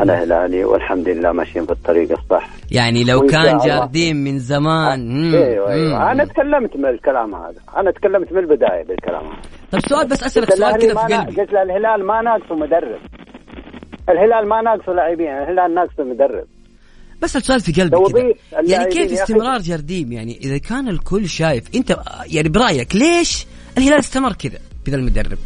أنا 0.00 0.22
هلالي 0.22 0.64
والحمد 0.64 1.08
لله 1.08 1.32
ماشيين 1.32 1.66
في 1.66 1.72
الطريق 1.72 2.12
الصح. 2.12 2.48
يعني 2.70 3.04
لو 3.04 3.20
كان 3.20 3.58
جاردين 3.58 4.24
من 4.24 4.38
زمان. 4.38 5.34
أيوه 5.34 5.70
أيوه. 5.70 6.12
أنا 6.12 6.24
تكلمت 6.24 6.76
من 6.76 6.84
الكلام 6.84 7.34
هذا. 7.34 7.60
أنا 7.76 7.90
تكلمت 7.90 8.32
من 8.32 8.38
البداية 8.38 8.84
بالكلام 8.84 9.26
هذا. 9.26 9.42
طيب 9.72 9.80
سؤال 9.80 10.08
بس 10.08 10.24
أسألك 10.24 10.54
سؤال 10.54 10.76
كذا 10.78 10.94
في 10.94 11.14
قلبي. 11.14 11.40
قلت 11.40 11.50
الهلال 11.50 12.06
ما 12.06 12.22
ناقصه 12.22 12.54
مدرب. 12.54 13.00
الهلال 14.08 14.48
ما 14.48 14.62
ناقصه 14.62 14.92
لاعبين 14.92 15.28
الهلال 15.28 15.74
ناقصه 15.74 16.04
مدرب. 16.04 16.46
بس 17.22 17.36
السؤال 17.36 17.60
في 17.60 17.72
قلبي 17.72 17.96
كده 18.08 18.34
يعني 18.52 18.90
كيف 18.90 19.12
استمرار 19.12 19.60
جرديم؟ 19.60 20.12
يعني 20.12 20.38
إذا 20.38 20.58
كان 20.58 20.88
الكل 20.88 21.28
شايف 21.28 21.64
أنت 21.74 21.96
يعني 22.26 22.48
برأيك 22.48 22.96
ليش 22.96 23.46
الهلال 23.78 23.98
استمر 23.98 24.32
كذا 24.32 24.58
بذا 24.86 24.96
المدرب؟ 24.96 25.38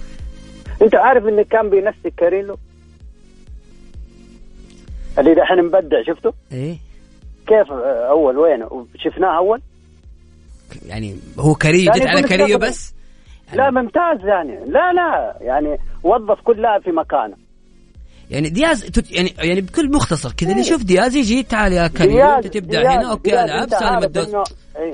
أنت 0.82 0.94
عارف 0.94 1.24
انه 1.26 1.42
كان 1.42 1.70
بينسك 1.70 2.14
كاريلو 2.16 2.58
اللي 5.18 5.34
دحين 5.34 5.64
مبدع 5.64 6.02
شفته؟ 6.02 6.32
إيه. 6.52 6.76
كيف 7.46 7.72
أول 8.08 8.38
وين؟ 8.38 8.66
شفناه 8.96 9.36
أول؟ 9.36 9.60
يعني 10.86 11.16
هو 11.38 11.54
كاريو 11.54 11.92
جت 11.92 12.06
على 12.06 12.22
كاريو 12.22 12.58
بس؟ 12.58 12.94
يعني 13.48 13.58
لا 13.58 13.70
ممتاز 13.70 14.26
يعني. 14.26 14.70
لا 14.70 14.92
لا 14.92 15.38
يعني 15.40 15.78
وظف 16.02 16.40
كل 16.40 16.62
لاعب 16.62 16.82
في 16.82 16.90
مكانه. 16.90 17.36
يعني 18.32 18.48
دياز 18.48 18.90
يعني 19.10 19.34
يعني 19.38 19.60
بكل 19.60 19.92
مختصر 19.92 20.32
كذا 20.32 20.50
اللي 20.50 20.60
يشوف 20.60 20.82
دياز 20.82 21.16
يجي 21.16 21.42
تعال 21.42 21.72
يا 21.72 21.86
كريم 21.88 22.20
أنت 22.20 22.46
تبدأ 22.46 22.80
هنا 22.80 23.10
أوكي 23.10 23.44
العب 23.44 23.68
سالم 23.70 24.02
الدوس. 24.04 24.28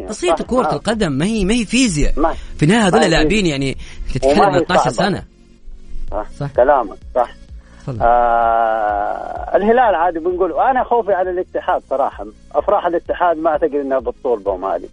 بسيطة 0.08 0.44
كرة 0.44 0.72
القدم 0.72 1.12
ما 1.12 1.24
هي 1.24 1.44
ما 1.44 1.54
هي 1.54 1.64
فيزياء. 1.64 2.12
في 2.56 2.62
النهاية 2.62 2.86
هذول 2.88 3.10
لاعبين 3.10 3.46
يعني 3.46 3.76
تتكلم 4.14 4.42
عن 4.42 4.60
12 4.62 4.90
سنة. 4.90 5.24
صح. 6.38 6.52
كلامك 6.56 6.96
صح. 7.14 7.30
آه 8.00 9.56
الهلال 9.56 9.94
عادي 9.94 10.18
بنقول 10.18 10.52
أنا 10.52 10.84
خوفي 10.84 11.12
على 11.12 11.30
الاتحاد 11.30 11.82
صراحة. 11.90 12.26
أفراح 12.52 12.86
الاتحاد 12.86 13.36
ما 13.36 13.50
أعتقد 13.50 13.74
إنها 13.74 13.98
بتطول 13.98 14.38
بهم 14.38 14.64
هذه 14.64 14.88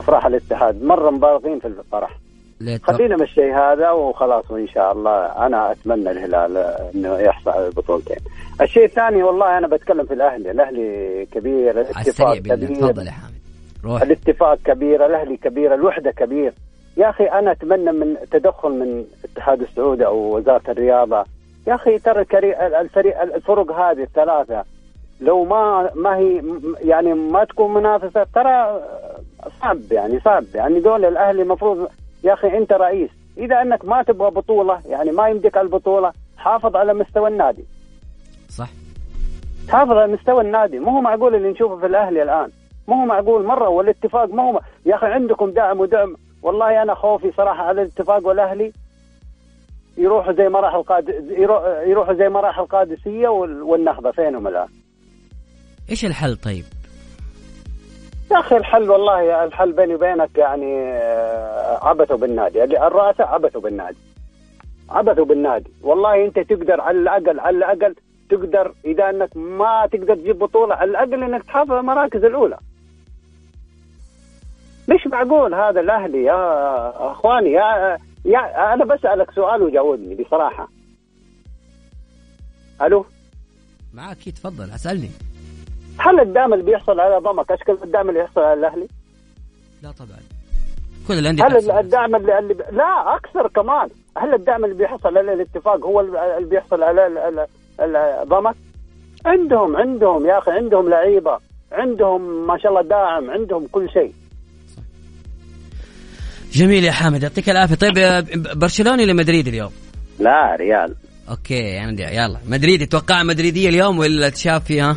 أفراح 0.00 0.26
الاتحاد 0.26 0.82
مرة 0.82 1.10
مبالغين 1.10 1.60
في 1.60 1.66
الفرح. 1.66 2.18
خلينا 2.82 3.16
من 3.16 3.22
الشيء 3.22 3.54
هذا 3.54 3.90
وخلاص 3.90 4.50
وإن 4.50 4.68
شاء 4.68 4.92
الله 4.92 5.46
أنا 5.46 5.72
أتمنى 5.72 6.10
الهلال 6.10 6.56
إنه 6.94 7.18
يحصل 7.18 7.50
على 7.50 7.66
البطولتين. 7.66 8.16
الشيء 8.60 8.84
الثاني 8.84 9.22
والله 9.22 9.58
أنا 9.58 9.66
بتكلم 9.66 10.06
في 10.06 10.14
الأهلي، 10.14 10.50
الأهلي 10.50 11.26
كبير 11.32 11.70
الاتفاق 11.70 12.36
كبير 12.38 12.74
تفضل 12.74 13.06
يا 13.06 13.10
حامد 13.10 13.34
روح. 13.84 14.02
الاتفاق 14.02 14.58
كبير، 14.64 15.06
الأهلي 15.06 15.36
كبير، 15.36 15.74
الوحدة 15.74 16.10
كبير. 16.10 16.52
يا 16.96 17.10
أخي 17.10 17.24
أنا 17.24 17.52
أتمنى 17.52 17.92
من 17.92 18.16
تدخل 18.30 18.70
من 18.70 19.04
الاتحاد 19.24 19.60
السعودي 19.60 20.06
أو 20.06 20.36
وزارة 20.36 20.70
الرياضة 20.70 21.24
يا 21.66 21.74
أخي 21.74 21.98
ترى 21.98 22.20
الفريق 22.80 23.20
الفرق 23.22 23.72
هذه 23.72 24.02
الثلاثة 24.02 24.64
لو 25.20 25.44
ما 25.44 25.90
ما 25.94 26.16
هي 26.16 26.42
يعني 26.84 27.14
ما 27.14 27.44
تكون 27.44 27.74
منافسة 27.74 28.26
ترى 28.34 28.80
صعب 29.60 29.78
يعني 29.90 30.20
صعب 30.20 30.44
يعني 30.54 30.80
دول 30.80 31.04
الأهلي 31.04 31.42
المفروض 31.42 31.88
يا 32.26 32.32
أخي 32.32 32.58
أنت 32.58 32.72
رئيس 32.72 33.10
إذا 33.38 33.62
أنك 33.62 33.84
ما 33.84 34.02
تبغى 34.02 34.30
بطولة 34.30 34.80
يعني 34.86 35.12
ما 35.12 35.28
يمدك 35.28 35.56
البطولة 35.56 36.12
حافظ 36.36 36.76
على 36.76 36.94
مستوى 36.94 37.28
النادي. 37.28 37.64
صح. 38.48 38.68
حافظ 39.68 39.92
على 39.92 40.12
مستوى 40.12 40.42
النادي 40.42 40.78
مو 40.78 40.90
هو 40.90 41.00
معقول 41.00 41.34
اللي 41.34 41.50
نشوفه 41.50 41.76
في 41.76 41.86
الأهلي 41.86 42.22
الآن. 42.22 42.50
مو 42.88 42.94
هو 42.94 43.04
معقول 43.04 43.44
مرة 43.44 43.68
والاتفاق 43.68 44.28
مو 44.28 44.42
هو 44.42 44.60
يا 44.86 44.94
أخي 44.96 45.06
عندكم 45.06 45.50
دعم 45.50 45.80
ودعم. 45.80 46.16
والله 46.42 46.82
أنا 46.82 46.94
خوفي 46.94 47.32
صراحة 47.36 47.62
على 47.62 47.82
الاتفاق 47.82 48.26
والأهلي. 48.26 48.72
يروحوا 49.96 50.32
زي 50.32 50.48
ما 50.48 50.60
راح 50.60 50.74
القاد 50.74 51.08
يروحوا 51.86 52.14
زي 52.14 52.28
ما 52.28 52.40
راح 52.40 52.58
القادسية 52.58 53.28
والنهضة 53.28 54.10
فينهم 54.10 54.48
الآن. 54.48 54.68
إيش 55.90 56.04
الحل 56.04 56.36
طيب؟ 56.36 56.64
يا 58.30 58.40
أخي 58.40 58.56
الحل 58.56 58.90
والله 58.90 59.44
الحل 59.44 59.72
بيني 59.72 59.94
وبينك 59.94 60.38
يعني 60.38 60.82
آه، 60.92 61.78
عبثوا 61.82 62.16
بالنادي 62.16 62.64
الرؤساء 62.64 63.26
عبثوا 63.26 63.60
بالنادي 63.60 63.96
عبثوا 64.90 65.24
بالنادي 65.24 65.70
والله 65.82 66.24
أنت 66.24 66.38
تقدر 66.38 66.80
على 66.80 66.98
الأقل 66.98 67.40
على 67.40 67.56
الأقل 67.56 67.94
تقدر 68.30 68.74
إذا 68.84 69.10
أنك 69.10 69.36
ما 69.36 69.88
تقدر 69.92 70.14
تجيب 70.14 70.38
بطولة 70.38 70.74
على 70.74 70.90
الأقل 70.90 71.22
أنك 71.22 71.44
تحافظ 71.44 71.70
على 71.70 71.80
المراكز 71.80 72.24
الأولى. 72.24 72.58
مش 74.88 75.06
معقول 75.06 75.54
هذا 75.54 75.80
الأهلي 75.80 76.24
يا 76.24 77.10
أخواني؟ 77.10 77.50
يا 77.52 77.98
يا 78.24 78.74
أنا 78.74 78.84
بسألك 78.84 79.30
سؤال 79.30 79.62
وجاوبني 79.62 80.14
بصراحة. 80.14 80.68
ألو؟ 82.82 83.06
معك 83.94 84.28
تفضل 84.28 84.70
أسألني. 84.70 85.10
هل 85.98 86.20
الدعم 86.20 86.52
اللي 86.52 86.64
بيحصل 86.64 87.00
على 87.00 87.18
ضمك 87.18 87.52
اشكال 87.52 87.82
الدعم 87.82 88.08
اللي 88.08 88.20
يحصل 88.20 88.40
على 88.40 88.60
الأهلي؟ 88.60 88.88
لا 89.82 89.90
طبعا 89.90 90.18
كل 91.08 91.14
الأندية 91.14 91.44
هل 91.44 91.70
الدعم 91.78 92.16
اللي, 92.16 92.38
اللي 92.38 92.54
لا 92.54 93.16
أكثر 93.16 93.48
كمان 93.48 93.88
هل 94.16 94.34
الدعم 94.34 94.64
اللي 94.64 94.76
بيحصل 94.76 95.18
على 95.18 95.32
الاتفاق 95.32 95.86
هو 95.86 96.00
اللي 96.00 96.48
بيحصل 96.48 96.82
على 96.82 97.46
ضمك؟ 98.24 98.54
عندهم 99.26 99.76
عندهم 99.76 100.26
يا 100.26 100.38
أخي 100.38 100.50
عندهم 100.50 100.88
لعيبة 100.88 101.38
عندهم 101.72 102.46
ما 102.46 102.58
شاء 102.58 102.70
الله 102.72 102.82
داعم 102.82 103.30
عندهم 103.30 103.66
كل 103.66 103.90
شيء 103.90 104.12
جميل 106.52 106.84
يا 106.84 106.92
حامد 106.92 107.22
يعطيك 107.22 107.50
العافية 107.50 107.74
طيب 107.74 107.94
برشلوني 108.58 109.04
ولا 109.04 109.12
مدريد 109.12 109.48
اليوم؟ 109.48 109.70
لا 110.18 110.56
ريال 110.56 110.94
أوكي 111.30 111.54
يعني 111.54 112.02
يلا 112.02 112.38
مدريد 112.48 112.86
تتوقع 112.86 113.22
مدريدية 113.22 113.68
اليوم 113.68 113.98
ولا 113.98 114.28
تشافي 114.28 114.80
ها؟ 114.80 114.96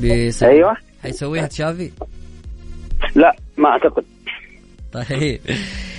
بيسوي. 0.00 0.48
أيوه. 0.48 0.76
حيسويها 1.02 1.46
تشافي؟ 1.46 1.90
لا 3.14 3.36
ما 3.56 3.68
أعتقد. 3.68 4.04
طيب. 4.92 5.40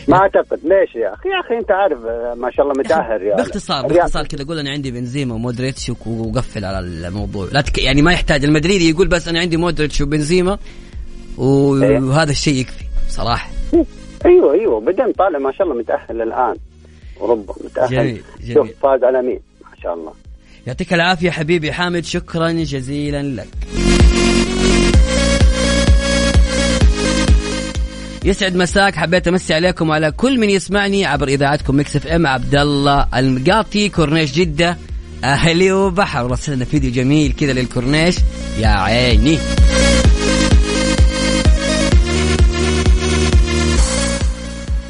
ما 0.08 0.18
أعتقد. 0.18 0.60
ليش 0.64 0.96
يا 0.96 1.14
أخي؟ 1.14 1.30
يا 1.30 1.40
أخي 1.46 1.58
أنت 1.60 1.72
عارف 1.72 2.00
ما 2.40 2.52
شاء 2.52 2.66
الله 2.66 2.80
متأهل 2.80 3.22
يا 3.22 3.36
باختصار 3.36 3.88
باختصار 3.88 4.28
كذا 4.28 4.44
قول 4.44 4.60
أنا 4.60 4.70
عندي 4.70 4.92
بنزيما 4.92 5.36
ومودريتش 5.36 5.92
وقفل 6.06 6.66
على 6.66 6.80
الموضوع. 6.80 7.48
لا 7.52 7.62
تك... 7.62 7.78
يعني 7.78 8.02
ما 8.02 8.14
يحتاج. 8.14 8.44
المدريدي 8.44 8.90
يقول 8.90 9.08
بس 9.08 9.28
أنا 9.28 9.40
عندي 9.40 9.58
مودريتش 9.58 10.02
وبنزيما 10.02 10.52
إيه. 10.52 12.00
وهذا 12.00 12.32
الشيء 12.32 12.56
يكفي 12.56 12.86
صراحة. 13.10 13.50
أيوه 14.26 14.54
أيوه. 14.54 14.80
بعدين 14.80 15.14
طالع 15.14 15.40
ما 15.40 15.52
شاء 15.52 15.68
الله 15.68 15.80
متأهل 15.80 16.22
الآن. 16.22 16.56
أوروبا 17.22 17.54
متأهل. 17.64 17.90
جميل 17.90 18.22
جميل. 18.42 18.54
شوف 18.54 18.70
فاز 18.84 19.04
على 19.04 19.22
مين؟ 19.22 19.40
ما 19.62 19.82
شاء 19.84 19.94
الله. 19.94 20.14
يعطيك 20.68 20.94
العافية 20.94 21.30
حبيبي 21.30 21.72
حامد 21.72 22.04
شكرا 22.04 22.52
جزيلا 22.52 23.24
لك. 23.24 23.48
يسعد 28.26 28.56
مساك 28.56 28.96
حبيت 28.96 29.28
أمسي 29.28 29.54
عليكم 29.54 29.90
وعلى 29.90 30.12
كل 30.12 30.40
من 30.40 30.50
يسمعني 30.50 31.06
عبر 31.06 31.28
إذاعتكم 31.28 31.80
Mix 31.80 31.96
FM 31.96 32.28
عبد 32.28 32.56
الله 32.56 33.08
المقاطي 33.16 33.90
كورنيش 33.90 34.32
جدة 34.32 34.78
أهلي 35.24 35.72
وبحر. 35.72 36.32
رسلنا 36.32 36.66
فيديو 36.66 36.92
جميل 36.92 37.32
كذا 37.32 37.54
للكورنيش. 37.54 38.16
يا 38.60 38.68
عيني. 38.68 39.40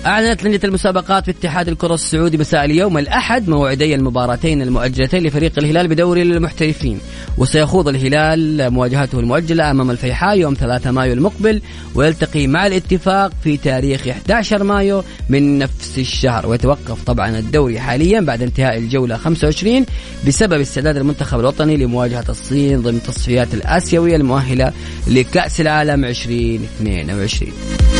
أعلنت 0.06 0.44
لجنة 0.44 0.60
المسابقات 0.63 1.25
في 1.25 1.32
اتحاد 1.32 1.68
الكرة 1.68 1.94
السعودي 1.94 2.38
مساء 2.38 2.65
اليوم 2.65 2.98
الأحد 2.98 3.50
موعدي 3.50 3.96
المباراتين 3.96 4.62
المؤجلتين 4.62 5.24
لفريق 5.24 5.51
الهلال 5.58 5.88
بدوري 5.88 6.22
المحترفين 6.22 7.00
وسيخوض 7.38 7.88
الهلال 7.88 8.70
مواجهته 8.70 9.20
المؤجلة 9.20 9.72
أمام 9.72 9.91
الفيحاء 9.91 10.38
يوم 10.38 10.53
3 10.53 10.91
مايو 10.91 11.13
المقبل 11.13 11.62
ويلتقي 11.96 12.48
مع 12.48 12.68
الاتفاق 12.68 13.32
في 13.44 13.58
تاريخ 13.58 14.08
11 14.08 14.63
مايو 14.63 15.03
من 15.29 15.58
نفس 15.60 15.98
الشهر. 16.00 16.48
ويتوقف 16.48 17.03
طبعا 17.03 17.39
الدوري 17.39 17.79
حاليا 17.79 18.22
بعد 18.22 18.41
انتهاء 18.41 18.77
الجولة 18.77 19.18
25 19.18 19.86
بسبب 20.27 20.60
استعداد 20.62 20.98
المنتخب 20.98 21.39
الوطني 21.39 21.77
لمواجهة 21.77 22.25
الصين 22.29 22.82
ضمن 22.82 22.96
التصفيات 22.96 23.53
الآسيوية 23.53 24.15
المؤهلة 24.15 24.74
لكأس 25.08 25.62
العالم 25.62 26.06
2022 26.06 27.99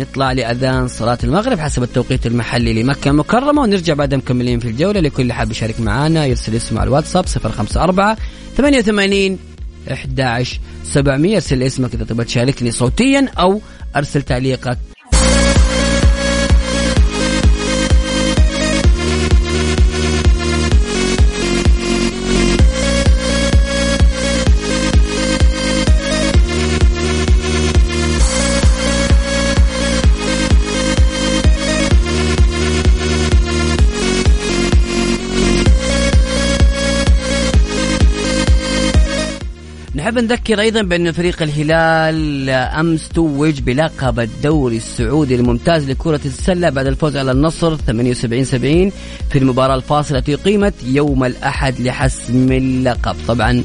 نطلع 0.00 0.32
لأذان 0.32 0.88
صلاة 0.88 1.18
المغرب 1.24 1.58
حسب 1.58 1.82
التوقيت 1.82 2.26
المحلي 2.26 2.82
لمكة 2.82 3.10
المكرمة 3.10 3.62
ونرجع 3.62 3.94
بعد 3.94 4.14
مكملين 4.14 4.58
في 4.58 4.68
الجولة 4.68 5.00
لكل 5.00 5.32
حاب 5.32 5.50
يشارك 5.50 5.80
معنا 5.80 6.26
يرسل 6.26 6.54
اسمه 6.54 6.80
على 6.80 6.88
الواتساب 6.88 7.24
054 7.44 8.16
88 8.56 9.38
11 9.92 10.60
700 10.84 11.34
ارسل 11.34 11.62
اسمك 11.62 11.94
إذا 11.94 12.04
تبغى 12.04 12.24
تشاركني 12.24 12.70
صوتيا 12.70 13.28
أو 13.38 13.60
أرسل 13.96 14.22
تعليقك. 14.22 14.78
نحب 40.10 40.18
نذكر 40.18 40.60
أيضا 40.60 40.82
بأن 40.82 41.12
فريق 41.12 41.42
الهلال 41.42 42.50
أمس 42.50 43.08
توج 43.08 43.60
بلقب 43.60 44.20
الدوري 44.20 44.76
السعودي 44.76 45.34
الممتاز 45.34 45.90
لكرة 45.90 46.20
السلة 46.24 46.70
بعد 46.70 46.86
الفوز 46.86 47.16
على 47.16 47.32
النصر 47.32 47.76
78 47.76 48.44
70 48.44 48.92
في 49.30 49.38
المباراة 49.38 49.74
الفاصلة 49.74 50.18
التي 50.18 50.34
قيمت 50.34 50.74
يوم 50.84 51.24
الأحد 51.24 51.80
لحسم 51.80 52.52
اللقب، 52.52 53.16
طبعا 53.28 53.62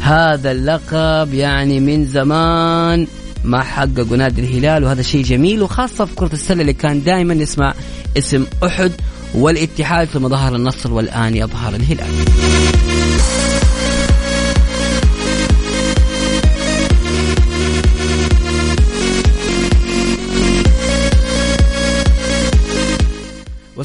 هذا 0.00 0.52
اللقب 0.52 1.34
يعني 1.34 1.80
من 1.80 2.06
زمان 2.06 3.06
ما 3.44 3.62
حققوا 3.62 4.16
نادي 4.16 4.40
الهلال 4.40 4.84
وهذا 4.84 5.02
شيء 5.02 5.22
جميل 5.22 5.62
وخاصة 5.62 6.04
في 6.04 6.14
كرة 6.14 6.32
السلة 6.32 6.60
اللي 6.60 6.72
كان 6.72 7.02
دائما 7.02 7.34
نسمع 7.34 7.74
اسم 8.18 8.46
أحد 8.64 8.92
والاتحاد 9.34 10.06
ثم 10.08 10.28
ظهر 10.28 10.56
النصر 10.56 10.92
والآن 10.92 11.36
يظهر 11.36 11.74
الهلال. 11.74 12.77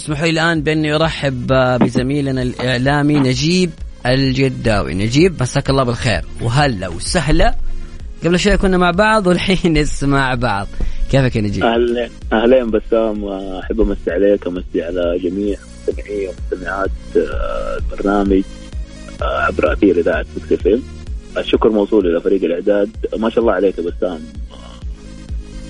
واسمحوا 0.03 0.27
لي 0.27 0.31
الآن 0.31 0.61
بأني 0.61 0.95
أرحب 0.95 1.47
بزميلنا 1.81 2.41
الإعلامي 2.41 3.15
نجيب 3.15 3.69
الجداوي. 4.05 4.93
نجيب 4.93 5.41
مساك 5.41 5.69
الله 5.69 5.83
بالخير. 5.83 6.21
وهلا 6.41 6.87
وسهلا. 6.87 7.55
قبل 8.25 8.39
شوي 8.39 8.57
كنا 8.57 8.77
مع 8.77 8.91
بعض 8.91 9.27
والحين 9.27 9.73
نسمع 9.81 10.35
بعض. 10.35 10.67
كيفك 11.11 11.35
يا 11.35 11.41
نجيب؟ 11.41 11.63
أهلا 11.63 12.09
أهلين 12.33 12.71
بسام. 12.71 13.25
أحب 13.59 13.81
أمسي 13.81 14.11
عليك 14.11 14.47
أمسي 14.47 14.81
على 14.81 15.19
جميع 15.23 15.57
مستمعي 15.87 16.27
ومستمعات 16.27 16.89
آه، 17.17 17.77
البرنامج 17.77 18.43
آه، 19.21 19.41
عبر 19.41 19.73
أثير 19.73 19.99
إذاعة 19.99 20.25
ام 20.67 20.81
الشكر 21.37 21.69
موصول 21.69 22.07
إلى 22.07 22.21
فريق 22.21 22.43
الإعداد. 22.43 22.89
ما 23.17 23.29
شاء 23.29 23.39
الله 23.39 23.53
عليك 23.53 23.79
بسام. 23.79 24.19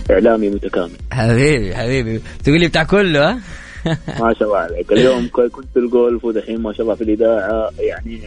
آه، 0.09 0.13
إعلامي 0.13 0.49
متكامل. 0.49 0.91
حبيبي 1.11 1.75
حبيبي. 1.75 2.21
تقول 2.43 2.59
لي 2.59 2.67
بتاع 2.67 2.83
كله 2.83 3.29
ها؟ 3.29 3.39
ما 4.19 4.33
شاء 4.33 4.47
الله 4.47 4.57
عليك. 4.57 4.91
اليوم 4.91 5.29
كنت 5.31 5.65
في 5.73 5.79
الجولف 5.79 6.25
ودحين 6.25 6.61
ما 6.61 6.73
شاء 6.73 6.81
الله 6.81 6.95
في 6.95 7.03
الإذاعة. 7.03 7.69
يعني 7.79 8.21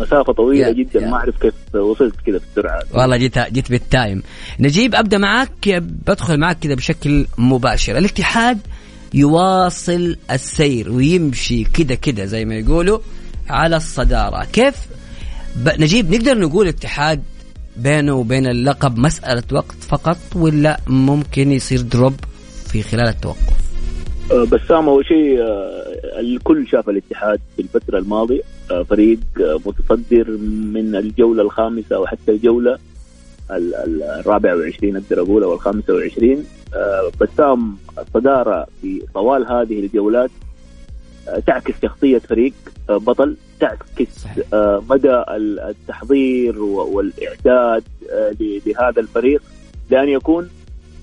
مسافة 0.00 0.32
طويلة 0.32 0.72
جدا. 0.72 1.08
ما 1.08 1.16
أعرف 1.16 1.36
كيف 1.42 1.54
وصلت 1.74 2.14
كذا 2.26 2.38
في 2.38 2.44
السرعة 2.44 2.82
والله 2.94 3.16
جيت 3.16 3.38
جيت 3.38 3.70
بال 3.70 3.85
time. 3.85 4.22
نجيب 4.60 4.94
أبدأ 4.94 5.18
معك 5.18 5.68
بدخل 5.68 6.40
معك 6.40 6.58
كذا 6.58 6.74
بشكل 6.74 7.26
مباشر. 7.38 7.98
الاتحاد 7.98 8.58
يواصل 9.14 10.16
السير 10.30 10.92
ويمشي 10.92 11.64
كذا 11.64 11.94
كذا 11.94 12.24
زي 12.24 12.44
ما 12.44 12.54
يقولوا 12.54 12.98
على 13.48 13.76
الصدارة. 13.76 14.44
كيف؟ 14.44 14.74
نجيب 15.78 16.14
نقدر 16.14 16.38
نقول 16.38 16.68
الاتحاد 16.68 17.22
بينه 17.76 18.12
وبين 18.12 18.46
اللقب 18.46 18.98
مسألة 18.98 19.42
وقت 19.52 19.76
فقط 19.80 20.18
ولا 20.34 20.80
ممكن 20.86 21.52
يصير 21.52 21.80
دروب 21.80 22.14
في 22.66 22.82
خلال 22.82 23.08
التوقف؟ 23.08 23.51
بسام 24.30 24.88
أول 24.88 25.06
شيء 25.06 25.42
آه، 25.42 26.20
الكل 26.20 26.68
شاف 26.68 26.88
الاتحاد 26.88 27.40
في 27.56 27.62
الفترة 27.62 27.98
الماضية. 27.98 28.42
آه، 28.70 28.82
فريق 28.82 29.18
متصدر 29.38 30.30
من 30.74 30.96
الجولة 30.96 31.42
الخامسة 31.42 32.00
وحتى 32.00 32.32
الجولة 32.32 32.78
الرابعه 33.50 34.54
والعشرين 34.54 34.96
أقدر 34.96 35.20
أقول 35.20 35.42
أو 35.42 35.54
الخامسة 35.54 35.94
والعشرين. 35.94 36.44
بسام 37.20 37.76
الصدارة 37.98 38.66
في 38.82 39.02
طوال 39.14 39.52
هذه 39.52 39.80
الجولات 39.80 40.30
تعكس 41.46 41.74
شخصية 41.82 42.18
فريق 42.18 42.52
بطل 42.88 43.36
تعكس 43.60 44.26
مدى 44.90 45.24
التحضير 45.68 46.62
والإعداد 46.62 47.84
لهذا 48.66 49.00
الفريق. 49.00 49.42
لأن 49.90 50.08
يكون 50.08 50.48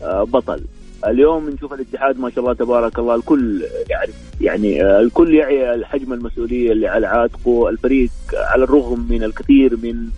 بطل. 0.03 0.61
اليوم 1.07 1.49
نشوف 1.49 1.73
الاتحاد 1.73 2.19
ما 2.19 2.29
شاء 2.29 2.39
الله 2.39 2.53
تبارك 2.53 2.99
الله 2.99 3.15
الكل 3.15 3.65
يعرف 3.89 4.13
يعني 4.41 4.83
آه، 4.83 4.99
الكل 4.99 5.35
يعي 5.35 5.85
حجم 5.85 6.13
المسؤولية 6.13 6.71
اللي 6.71 6.87
على 6.87 7.07
عاتقه 7.07 7.69
الفريق 7.69 8.09
على 8.33 8.63
الرغم 8.63 9.07
من 9.09 9.23
الكثير 9.23 9.77
من 9.83 10.09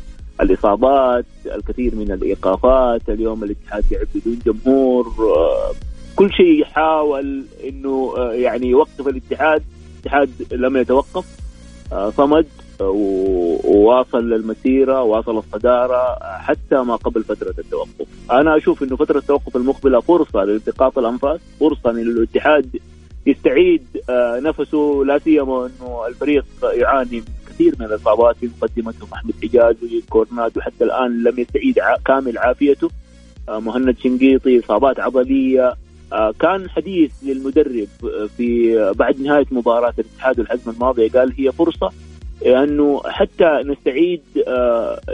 الإصابات 0.41 1.25
الكثير 1.45 1.95
من 1.95 2.11
الإيقافات 2.11 3.09
اليوم 3.09 3.43
الاتحاد 3.43 3.83
يلعب 3.91 4.07
بدون 4.15 4.39
جمهور 4.45 5.07
آه، 5.19 5.71
كل 6.15 6.33
شيء 6.33 6.61
يحاول 6.61 7.43
إنه 7.63 8.13
آه، 8.17 8.33
يعني 8.33 8.67
يوقف 8.67 9.07
الاتحاد 9.07 9.63
الاتحاد 9.99 10.29
لم 10.51 10.77
يتوقف 10.77 11.25
صمد 12.17 12.45
وواصل 12.89 14.29
للمسيرة 14.29 15.03
واصل 15.03 15.37
الصدارة 15.37 16.19
حتى 16.37 16.75
ما 16.75 16.95
قبل 16.95 17.23
فترة 17.23 17.55
التوقف. 17.59 18.07
أنا 18.31 18.57
أشوف 18.57 18.83
إنه 18.83 18.95
فترة 18.95 19.17
التوقف 19.17 19.55
المقبلة 19.55 19.99
فرصة 19.99 20.43
لالتقاط 20.43 20.97
الأنفاس، 20.97 21.39
فرصة 21.59 21.91
للاتحاد 21.91 22.79
يستعيد 23.25 23.83
آه، 24.09 24.39
نفسه 24.39 25.03
لا 25.05 25.19
سيما 25.19 25.65
إنه 25.65 26.07
الفريق 26.07 26.45
يعاني 26.63 27.19
من 27.19 27.25
كثير 27.49 27.75
من 27.79 27.85
الإصابات 27.85 28.35
في 28.35 28.49
مقدمتهم 28.57 29.07
احمد 29.13 29.33
حجاز 29.43 29.75
وكورناد 29.83 30.57
وحتى 30.57 30.83
الآن 30.83 31.23
لم 31.23 31.39
يستعيد 31.39 31.79
كامل 32.05 32.37
عافيته 32.37 32.89
آه، 33.49 33.59
مهند 33.59 33.97
شنقيطي 33.97 34.59
إصابات 34.59 34.99
عضلية 34.99 35.73
آه، 36.13 36.33
كان 36.39 36.69
حديث 36.69 37.11
للمدرب 37.23 37.87
في 38.37 38.75
بعد 38.95 39.21
نهاية 39.21 39.45
مباراة 39.51 39.93
الاتحاد 39.99 40.39
والحزم 40.39 40.71
الماضيه 40.71 41.09
قال 41.09 41.33
هي 41.37 41.51
فرصة 41.51 41.91
انه 42.45 43.01
حتى 43.06 43.63
نستعيد 43.65 44.21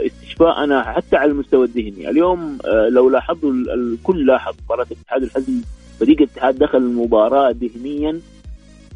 استشفاءنا 0.06 0.82
حتى 0.82 1.16
على 1.16 1.30
المستوى 1.30 1.64
الذهني، 1.64 2.10
اليوم 2.10 2.58
لو 2.88 3.10
لاحظوا 3.10 3.52
الكل 3.52 4.26
لاحظ 4.26 4.54
مباراة 4.64 4.86
الاتحاد 4.90 5.22
الحزم 5.22 5.60
فريق 6.00 6.16
الاتحاد 6.16 6.58
دخل 6.58 6.78
المباراة 6.78 7.54
ذهنيا 7.60 8.20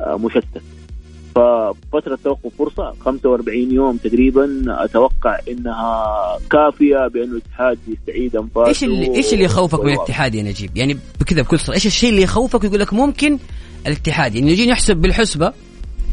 مشتت. 0.06 0.62
ففترة 1.34 2.18
توقف 2.24 2.56
فرصة 2.58 2.94
45 3.00 3.72
يوم 3.72 3.96
تقريبا 3.96 4.64
أتوقع 4.68 5.38
إنها 5.48 6.38
كافية 6.50 7.08
بأنه 7.08 7.32
الاتحاد 7.32 7.78
يستعيد 7.88 8.36
أنفاسه 8.36 8.68
إيش 8.68 8.84
اللي 8.84 9.16
إيش 9.16 9.32
اللي 9.32 9.44
يخوفك 9.44 9.84
من 9.84 9.92
الاتحاد 9.92 10.34
يا 10.34 10.42
نجيب؟ 10.42 10.76
يعني 10.76 10.98
بكذا 11.20 11.42
بكل 11.42 11.58
صراحة 11.58 11.74
إيش 11.74 11.86
الشيء 11.86 12.10
اللي 12.10 12.22
يخوفك 12.22 12.62
ويقول 12.62 12.80
لك 12.80 12.92
ممكن 12.92 13.38
الاتحاد؟ 13.86 14.34
يعني 14.34 14.52
نجي 14.52 14.66
نحسب 14.66 14.96
بالحسبة 14.96 15.52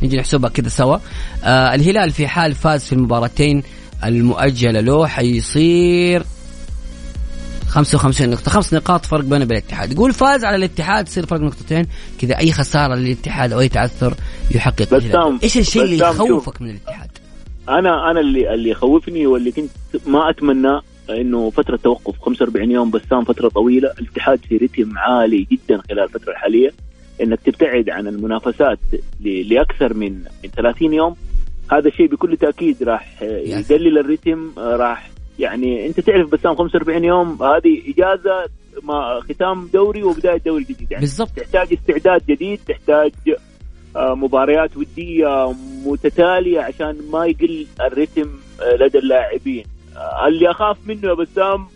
نجي 0.03 0.17
نحسبها 0.17 0.49
كذا 0.49 0.69
سوا. 0.69 0.97
آه 1.43 1.75
الهلال 1.75 2.11
في 2.11 2.27
حال 2.27 2.55
فاز 2.55 2.83
في 2.83 2.93
المباراتين 2.93 3.63
المؤجلة 4.03 4.79
له 4.79 5.07
حيصير 5.07 6.23
55 7.67 8.29
نقطة. 8.29 8.51
خمس 8.51 8.73
نقاط 8.73 9.05
فرق 9.05 9.23
بينه 9.23 9.45
وبين 9.45 9.57
الاتحاد. 9.57 9.91
يقول 9.91 10.13
فاز 10.13 10.45
على 10.45 10.55
الاتحاد 10.55 11.07
يصير 11.07 11.25
فرق 11.25 11.39
نقطتين. 11.39 11.85
كذا 12.21 12.37
أي 12.37 12.51
خسارة 12.51 12.95
للاتحاد 12.95 13.53
أو 13.53 13.59
أي 13.59 13.69
تعثر 13.69 14.13
يحقق 14.51 14.95
بسام 14.95 15.39
إيش 15.43 15.57
الشيء 15.57 15.83
اللي 15.83 15.97
يخوفك 15.97 16.61
من 16.61 16.69
الاتحاد؟ 16.69 17.09
أنا 17.69 18.11
أنا 18.11 18.19
اللي 18.19 18.53
اللي 18.53 18.69
يخوفني 18.69 19.27
واللي 19.27 19.51
كنت 19.51 19.69
ما 20.07 20.29
أتمنى 20.29 20.81
إنه 21.09 21.49
فترة 21.49 21.75
توقف 21.75 22.19
45 22.21 22.71
يوم 22.71 22.91
بسام 22.91 23.23
فترة 23.23 23.49
طويلة. 23.49 23.91
الاتحاد 23.99 24.39
في 24.49 24.57
رتم 24.57 24.97
عالي 24.97 25.47
جدا 25.51 25.81
خلال 25.89 26.03
الفترة 26.03 26.31
الحالية. 26.31 26.71
إنك 27.21 27.39
تبتعد 27.39 27.89
عن 27.89 28.07
المنافسات 28.07 28.79
لأكثر 29.21 29.93
من 29.93 30.11
من 30.43 30.49
30 30.55 30.93
يوم 30.93 31.15
هذا 31.71 31.87
الشيء 31.87 32.07
بكل 32.07 32.37
تأكيد 32.37 32.83
راح 32.83 33.21
يقلل 33.21 33.97
الرتم 33.97 34.51
راح 34.57 35.09
يعني 35.39 35.87
أنت 35.87 35.99
تعرف 35.99 36.31
بسام 36.31 36.55
45 36.55 37.03
يوم 37.03 37.43
هذه 37.43 37.81
إجازة 37.87 38.45
ما 38.83 39.19
ختام 39.19 39.69
دوري 39.73 40.03
وبداية 40.03 40.37
دوري 40.45 40.63
جديد. 40.63 40.91
يعني 40.91 41.01
بالضبط. 41.01 41.29
تحتاج 41.29 41.73
استعداد 41.73 42.21
جديد 42.29 42.59
تحتاج 42.67 43.11
آه، 43.95 44.15
مباريات 44.15 44.77
ودية 44.77 45.55
متتالية 45.85 46.59
عشان 46.61 46.97
ما 47.11 47.25
يقل 47.25 47.67
الرتم 47.81 48.29
آه، 48.61 48.75
لدى 48.75 48.97
اللاعبين. 48.97 49.63
آه، 49.97 50.27
اللي 50.27 50.51
أخاف 50.51 50.77
منه 50.87 51.07
يا 51.07 51.13
بسام 51.13 51.67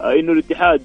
إنه 0.00 0.32
الاتحاد 0.32 0.82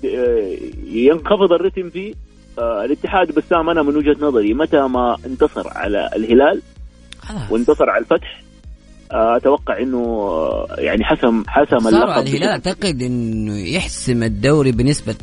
ينخفض 0.85 1.53
الرتم 1.53 1.89
فيه. 1.89 2.13
الاتحاد 2.59 3.35
بسام 3.35 3.69
أنا 3.69 3.83
من 3.83 3.95
وجهة 3.95 4.15
نظري 4.19 4.53
متى 4.53 4.77
ما 4.77 5.17
انتصر 5.25 5.67
على 5.67 6.09
الهلال 6.15 6.61
وانتصر 7.49 7.89
على 7.89 8.01
الفتح 8.03 8.41
أتوقع 9.11 9.79
إنه 9.79 10.39
يعني 10.77 11.03
حسم 11.03 11.43
حسم 11.47 11.87
اللقب 11.87 12.23
الهلال 12.27 12.49
أعتقد 12.49 13.01
إنه 13.01 13.57
يحسم 13.57 14.23
الدوري 14.23 14.71
بنسبة 14.71 15.13
99.95% 15.13 15.17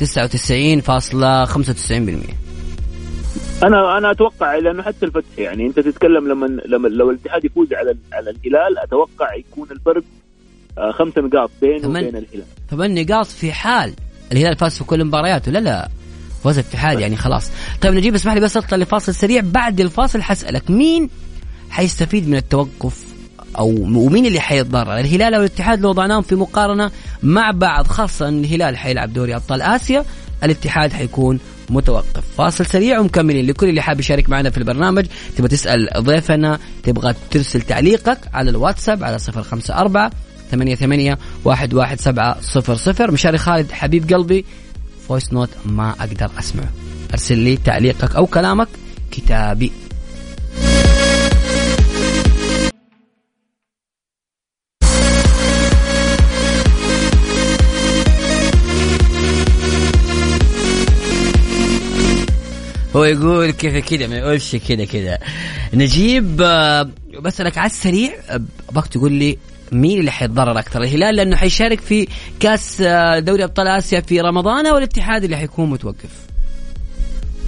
أنا 3.62 3.98
أنا 3.98 4.10
أتوقع 4.10 4.56
لأنه 4.56 4.82
حتى 4.82 5.06
الفتح 5.06 5.38
يعني 5.38 5.66
أنت 5.66 5.80
تتكلم 5.80 6.28
لما 6.28 6.46
لما 6.46 6.88
لو 6.88 7.10
الاتحاد 7.10 7.44
يفوز 7.44 7.72
على 7.72 7.96
على 8.12 8.30
الهلال 8.30 8.78
أتوقع 8.78 9.34
يكون 9.34 9.70
الفرق 9.70 10.02
آه، 10.78 10.90
خمس 10.90 11.18
نقاط 11.18 11.50
بينه 11.60 11.88
وبين 11.88 12.16
الهلال. 12.16 12.44
ثمان 12.70 12.94
نقاط 12.94 13.26
في 13.26 13.52
حال 13.52 13.92
الهلال 14.32 14.56
فاز 14.56 14.78
في 14.78 14.84
كل 14.84 15.04
مبارياته. 15.04 15.52
لا 15.52 15.58
لا. 15.58 15.88
فوز 16.42 16.58
الاتحاد 16.58 17.00
يعني 17.00 17.16
خلاص. 17.16 17.50
طيب 17.80 17.94
نجيب 17.94 18.14
اسمح 18.14 18.32
لي 18.32 18.40
بس 18.40 18.56
أطلع 18.56 18.78
لفاصل 18.78 19.14
سريع. 19.14 19.42
بعد 19.44 19.80
الفاصل 19.80 20.22
حسألك 20.22 20.70
مين 20.70 21.10
حيستفيد 21.70 22.28
من 22.28 22.36
التوقف 22.36 23.04
أو 23.58 23.68
ومين 23.80 24.26
اللي 24.26 24.40
حيتضرر؟ 24.40 24.98
الهلال 24.98 25.34
أو 25.34 25.40
الاتحاد 25.40 25.80
لو 25.80 25.88
وضعناهم 25.88 26.22
في 26.22 26.34
مقارنة 26.34 26.90
مع 27.22 27.50
بعض 27.50 27.86
خاصة 27.86 28.28
إن 28.28 28.44
الهلال 28.44 28.76
حيلعب 28.76 29.12
دوري 29.12 29.36
أبطال 29.36 29.62
آسيا 29.62 30.04
الاتحاد 30.44 30.92
حيكون 30.92 31.38
متوقف. 31.70 32.24
فاصل 32.38 32.66
سريع 32.66 32.98
ومكملين. 32.98 33.46
لكل 33.46 33.68
اللي 33.68 33.82
حاب 33.82 34.00
يشارك 34.00 34.28
معنا 34.28 34.50
في 34.50 34.58
البرنامج 34.58 35.06
تبغى 35.36 35.48
تسأل 35.48 35.88
ضيفنا 35.98 36.58
تبغى 36.82 37.14
ترسل 37.30 37.62
تعليقك 37.62 38.18
على 38.34 38.50
الواتساب 38.50 39.04
على 39.04 39.18
054 39.36 40.10
ثمانية 40.50 40.74
ثمانية 40.74 41.18
واحد 41.44 41.74
واحد 41.74 42.00
سبعة 42.00 42.40
صفر 42.40 42.74
صفر. 42.74 43.10
مشاري 43.10 43.38
خالد 43.38 43.72
حبيب 43.72 44.12
قلبي 44.14 44.44
voice 45.12 45.32
note 45.32 45.48
ما 45.64 45.90
أقدر 45.90 46.30
أسمعه. 46.38 46.72
أرسل 47.12 47.38
لي 47.38 47.56
تعليقك 47.56 48.16
أو 48.16 48.26
كلامك 48.26 48.68
كتابي. 49.10 49.72
هو 62.96 63.04
يقول 63.04 63.50
كيف 63.50 63.76
كذا 63.76 64.06
ما 64.06 64.16
يقولش 64.16 64.56
كذا 64.56 64.84
كذا. 64.84 65.18
نجيب 65.74 66.40
آه، 66.42 66.90
بسألك 67.20 67.58
على 67.58 67.70
السريع 67.70 68.12
ابغاك 68.68 68.86
تقول 68.86 69.12
لي 69.12 69.38
مين 69.72 70.00
اللي 70.00 70.10
حيتضرر 70.10 70.58
أكثر 70.58 70.82
الهلال 70.82 71.16
لأنه 71.16 71.36
حيشارك 71.36 71.80
في 71.80 72.06
كأس 72.40 72.80
آه، 72.80 73.18
دوري 73.18 73.44
أبطال 73.44 73.68
آسيا 73.68 74.00
في 74.00 74.20
رمضان 74.20 74.66
أو 74.66 74.78
الاتحاد 74.78 75.24
اللي 75.24 75.36
حيكون 75.36 75.70
متوقف؟ 75.70 76.32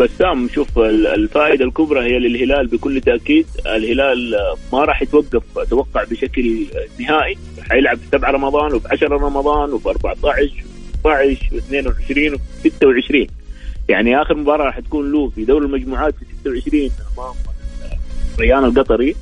بسام 0.00 0.48
شوف 0.48 0.78
الفائدة 0.78 1.64
الكبرى 1.64 2.00
هي 2.00 2.18
للهلال 2.18 2.66
بكل 2.66 3.00
تأكيد. 3.00 3.46
الهلال 3.66 4.34
آه، 4.34 4.56
ما 4.72 4.84
راح 4.84 5.02
يتوقف 5.02 5.42
أتوقع 5.56 6.04
بشكل 6.04 6.66
نهائي. 7.00 7.38
حيلعب 7.70 7.96
في 7.98 8.04
7 8.12 8.30
رمضان 8.30 8.74
وفي 8.74 8.88
10 8.88 9.08
رمضان 9.08 9.72
وفي 9.72 9.88
14 9.88 10.64
و12 11.04 11.38
و22 11.52 12.38
و26 12.64 13.30
يعني 13.88 14.22
آخر 14.22 14.34
مباراة 14.34 14.64
راح 14.66 14.80
تكون 14.80 15.12
له 15.12 15.28
في 15.28 15.44
دوري 15.44 15.66
المجموعات 15.66 16.14
في 16.14 16.24
26 16.40 16.90
أمام 17.18 17.34
ريان 18.40 18.64
القطري. 18.64 19.16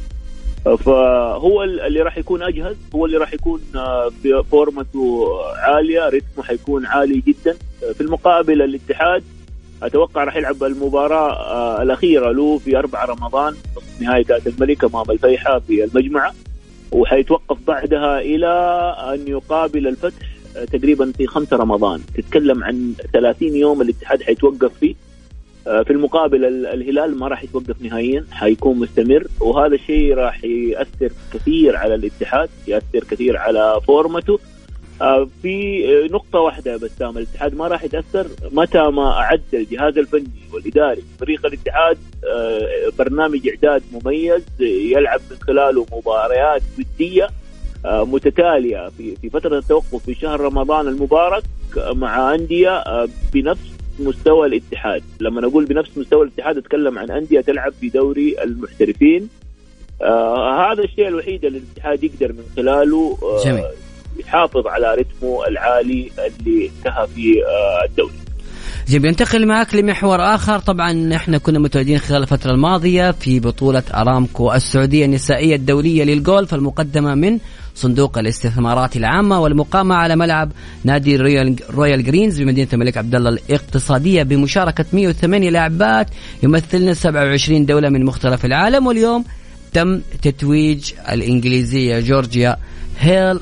فهو 0.64 1.62
اللي 1.62 2.00
راح 2.00 2.18
يكون 2.18 2.42
أجهز 2.42 2.76
هو 2.94 3.06
اللي 3.06 3.16
راح 3.16 3.34
يكون 3.34 3.60
آه، 3.76 4.10
فورمته 4.50 5.28
عالية 5.56 6.08
رتمه 6.08 6.44
حيكون 6.44 6.86
عالي 6.86 7.22
جدا. 7.26 7.56
في 7.94 8.00
المقابل 8.00 8.62
الاتحاد 8.62 9.24
أتوقع 9.82 10.24
راح 10.24 10.36
يلعب 10.36 10.64
المباراة 10.64 11.32
آه، 11.32 11.82
الأخيرة 11.82 12.32
له 12.32 12.58
في 12.58 12.78
4 12.78 13.04
رمضان 13.04 13.54
نهائي 14.00 14.24
كأس 14.24 14.46
الملك 14.46 14.84
أمام 14.84 15.10
الفيحاء 15.10 15.58
في 15.58 15.84
المجمعه 15.84 16.34
وحيتوقف 16.92 17.58
بعدها 17.66 18.20
إلى 18.20 18.48
أن 19.14 19.28
يقابل 19.28 19.88
الفتح 19.88 20.26
تقريبا 20.72 21.12
في 21.12 21.26
5 21.26 21.56
رمضان. 21.56 22.00
تتكلم 22.14 22.64
عن 22.64 22.94
30 23.12 23.56
يوم 23.56 23.82
الاتحاد 23.82 24.22
حيتوقف 24.22 24.72
فيه. 24.80 24.94
آه، 24.94 25.11
في 25.64 25.90
المقابل 25.90 26.44
الهلال 26.44 27.18
ما 27.18 27.28
راح 27.28 27.44
يتوقف 27.44 27.82
نهائيا 27.82 28.24
حيكون 28.30 28.78
مستمر 28.78 29.26
وهذا 29.40 29.74
الشيء 29.74 30.14
راح 30.14 30.44
يأثر 30.44 31.12
كثير 31.34 31.76
على 31.76 31.94
الاتحاد 31.94 32.48
يأثر 32.68 33.04
كثير 33.10 33.36
على 33.36 33.80
فورمته. 33.86 34.38
آه، 35.02 35.28
في 35.42 35.84
نقطة 36.12 36.38
واحدة 36.38 36.76
بسام 36.76 37.18
الاتحاد 37.18 37.54
ما 37.54 37.68
راح 37.68 37.84
يتأثر 37.84 38.26
متى 38.52 38.82
ما 38.82 39.10
أعد 39.10 39.42
الجهاز 39.54 39.98
الفني 39.98 40.42
والإداري 40.52 41.02
فريق 41.20 41.46
الاتحاد 41.46 41.98
آه، 42.34 42.92
برنامج 42.98 43.48
إعداد 43.48 43.82
مميز 43.92 44.42
يلعب 44.60 45.20
من 45.30 45.36
خلاله 45.40 45.86
مباريات 45.92 46.62
ودية 46.78 47.28
آه، 47.84 48.04
متتالية 48.04 48.88
في 48.88 49.16
في 49.16 49.30
فترة 49.30 49.58
التوقف 49.58 49.96
في 49.96 50.14
شهر 50.14 50.40
رمضان 50.40 50.88
المبارك 50.88 51.42
مع 51.76 52.34
آه، 52.68 53.08
بنفس 53.32 53.72
مستوى 53.98 54.46
الاتحاد، 54.46 55.02
لما 55.20 55.40
نقول 55.40 55.64
بنفس 55.64 55.90
مستوى 55.98 56.22
الاتحاد 56.26 56.56
أتكلم 56.58 56.98
عن 56.98 57.10
أندية 57.10 57.40
تلعب 57.40 57.72
في 57.80 57.88
دوري 57.88 58.42
المحترفين. 58.42 59.28
آه 60.02 60.72
هذا 60.72 60.84
الشيء 60.84 61.08
الوحيد 61.08 61.44
اللي 61.44 61.58
الاتحاد 61.58 62.04
يقدر 62.04 62.32
من 62.32 62.42
خلاله 62.56 63.18
آه 63.22 63.44
جميل. 63.44 63.64
يحافظ 64.18 64.66
على 64.66 64.94
رتمه 64.94 65.46
العالي 65.48 66.10
اللي 66.18 66.70
انتهى 66.78 67.06
في 67.14 67.44
آه 67.44 67.84
الدوري. 67.88 68.12
نجيب 68.88 69.04
ننتقل 69.04 69.46
معك 69.46 69.74
لمحور 69.74 70.20
آخر 70.34 70.58
طبعا 70.58 71.14
إحنا 71.14 71.38
كنا 71.38 71.58
متواجدين 71.58 71.98
خلال 71.98 72.22
الفترة 72.22 72.50
الماضية 72.50 73.10
في 73.10 73.40
بطولة 73.40 73.82
أرامكو 73.94 74.52
السعودية 74.52 75.04
النسائية 75.04 75.56
الدولية 75.56 76.04
للجولف 76.04 76.54
المقدمة 76.54 77.14
من 77.14 77.38
صندوق 77.74 78.18
الاستثمارات 78.18 78.96
العامة 78.96 79.40
والمقامة 79.40 79.94
على 79.94 80.16
ملعب 80.16 80.52
نادي 80.84 81.16
رويال, 81.16 81.56
رويال 81.70 82.04
جرينز 82.04 82.42
بمدينة 82.42 82.68
الملك 82.72 82.96
عبد 82.96 83.14
الله 83.14 83.30
الاقتصادية 83.30 84.22
بمشاركة 84.22 84.84
108 84.92 85.50
لاعبات 85.50 86.06
يمثلن 86.42 86.94
27 86.94 87.66
دولة 87.66 87.88
من 87.88 88.04
مختلف 88.04 88.44
العالم. 88.44 88.86
واليوم 88.86 89.24
تم 89.72 90.00
تتويج 90.22 90.92
الإنجليزية 91.12 92.00
جورجيا 92.00 92.56
هيل 92.98 93.40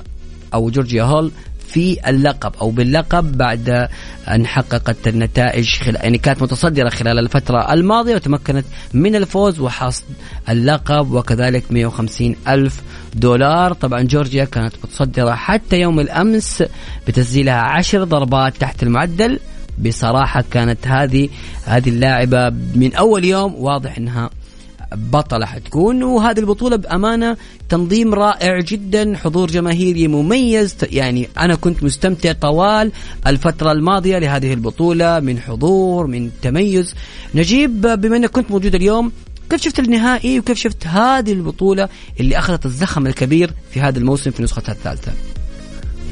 أو 0.54 0.70
جورجيا 0.70 1.02
هول 1.02 1.32
في 1.72 2.10
اللقب 2.10 2.52
أو 2.60 2.70
باللقب 2.70 3.38
بعد 3.38 3.88
أن 4.28 4.46
حققت 4.46 5.08
النتائج 5.08 5.76
خل... 5.76 5.94
يعني 5.94 6.18
كانت 6.18 6.42
متصدرة 6.42 6.88
خلال 6.88 7.18
الفترة 7.18 7.72
الماضية 7.72 8.14
وتمكنت 8.14 8.64
من 8.94 9.16
الفوز 9.16 9.60
وحصد 9.60 10.04
اللقب 10.48 11.12
وكذلك 11.12 11.64
150 11.70 12.36
ألف 12.48 12.82
دولار. 13.14 13.72
طبعا 13.72 14.02
جورجيا 14.02 14.44
كانت 14.44 14.74
متصدرة 14.84 15.34
حتى 15.34 15.80
يوم 15.80 16.00
الأمس 16.00 16.64
بتسجيلها 17.08 17.54
عشر 17.60 18.04
ضربات 18.04 18.56
تحت 18.56 18.82
المعدل. 18.82 19.40
بصراحة 19.78 20.44
كانت 20.50 20.86
هذه 20.86 21.28
هذه 21.64 21.88
اللاعبة 21.88 22.50
من 22.74 22.94
أول 22.94 23.24
يوم 23.24 23.54
واضح 23.54 23.96
إنها 23.96 24.30
بطلة 24.94 25.46
حتكون. 25.46 26.02
وهذه 26.02 26.38
البطولة 26.38 26.76
بأمانة 26.76 27.36
تنظيم 27.68 28.14
رائع 28.14 28.60
جدا. 28.60 29.16
حضور 29.16 29.48
جماهيري 29.48 30.08
مميز. 30.08 30.76
يعني 30.82 31.28
أنا 31.38 31.54
كنت 31.54 31.82
مستمتع 31.82 32.32
طوال 32.32 32.92
الفترة 33.26 33.72
الماضية 33.72 34.18
لهذه 34.18 34.52
البطولة. 34.52 35.20
من 35.20 35.38
حضور 35.38 36.06
من 36.06 36.30
تميز. 36.42 36.94
نجيب 37.34 37.80
بما 37.80 38.16
أنك 38.16 38.30
كنت 38.30 38.50
موجود 38.50 38.74
اليوم 38.74 39.12
كيف 39.50 39.62
شفت 39.62 39.78
النهائي؟ 39.78 40.38
وكيف 40.38 40.58
شفت 40.58 40.86
هذه 40.86 41.32
البطولة 41.32 41.88
اللي 42.20 42.38
أخذت 42.38 42.66
الزخم 42.66 43.06
الكبير 43.06 43.50
في 43.70 43.80
هذا 43.80 43.98
الموسم 43.98 44.30
في 44.30 44.42
نسختها 44.42 44.72
الثالثة؟ 44.72 45.12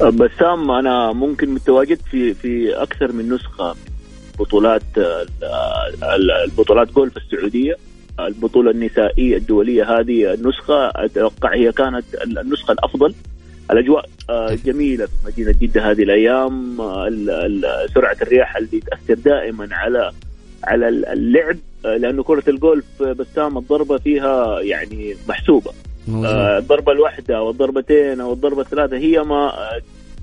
بسام 0.00 0.70
أنا 0.70 1.12
ممكن 1.12 1.54
متواجد 1.54 1.98
في 2.10 2.34
في 2.34 2.82
أكثر 2.82 3.12
من 3.12 3.34
نسخة 3.34 3.74
بطولات 4.38 4.82
البطولات 6.44 6.92
جولف 6.92 7.16
السعودية. 7.16 7.76
البطولة 8.20 8.70
النسائية 8.70 9.36
الدولية 9.36 9.98
هذه 9.98 10.34
النسخه 10.34 10.88
أتوقع 10.94 11.54
هي 11.54 11.72
كانت 11.72 12.04
النسخة 12.24 12.72
الأفضل. 12.72 13.14
الأجواء 13.70 14.08
آه، 14.30 14.54
جميلة 14.64 15.06
في 15.06 15.12
مدينة 15.26 15.54
جدة 15.60 15.90
هذه 15.90 16.02
الأيام. 16.02 16.76
سرعة 17.94 18.16
الرياح 18.22 18.56
اللي 18.56 18.80
تأثر 18.80 19.14
دائما 19.14 19.68
على 19.72 20.12
على 20.64 20.88
اللعب. 20.88 21.56
آه، 21.86 21.96
لأنه 21.96 22.22
كرة 22.22 22.42
الجولف 22.48 23.02
بسام 23.02 23.58
الضربة 23.58 23.98
فيها 23.98 24.60
يعني 24.60 25.16
محسوبة. 25.28 25.70
آه، 26.08 26.58
الضربة 26.58 26.92
الواحدة 26.92 27.42
والضربتين 27.42 28.20
أو 28.20 28.32
الضربة 28.32 28.60
الثلاثة 28.60 28.96
هي 28.96 29.22
ما 29.22 29.52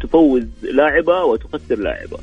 تفوز 0.02 0.44
لاعبة 0.64 1.24
وتخسر 1.24 1.76
لاعبة. 1.80 2.18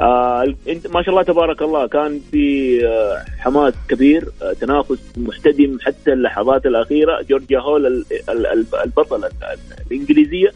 آه 0.00 0.54
انت 0.68 0.86
ما 0.86 1.02
شاء 1.02 1.10
الله 1.10 1.22
تبارك 1.22 1.62
الله 1.62 1.86
كان 1.86 2.20
في 2.30 2.78
آه 2.86 3.24
حماس 3.38 3.74
كبير 3.88 4.24
آه 4.42 4.52
تنافس 4.52 4.98
محتدم 5.16 5.78
حتى 5.80 6.12
اللحظات 6.12 6.66
الأخيرة. 6.66 7.22
جورجيا 7.22 7.58
هول 7.60 8.04
البطله 8.84 9.30
الإنجليزية. 9.90 10.52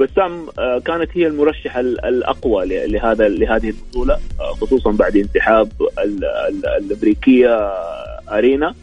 بسام 0.00 0.46
كانت 0.84 1.10
هي 1.14 1.26
المرشحة 1.26 1.80
الأقوى 1.80 2.86
لهذا 2.86 3.28
لهذه 3.28 3.68
البطولة 3.68 4.18
خصوصا 4.60 4.90
بعد 4.90 5.16
انسحاب 5.16 5.68
الأمريكية 6.48 7.72
أرينا. 8.32 8.74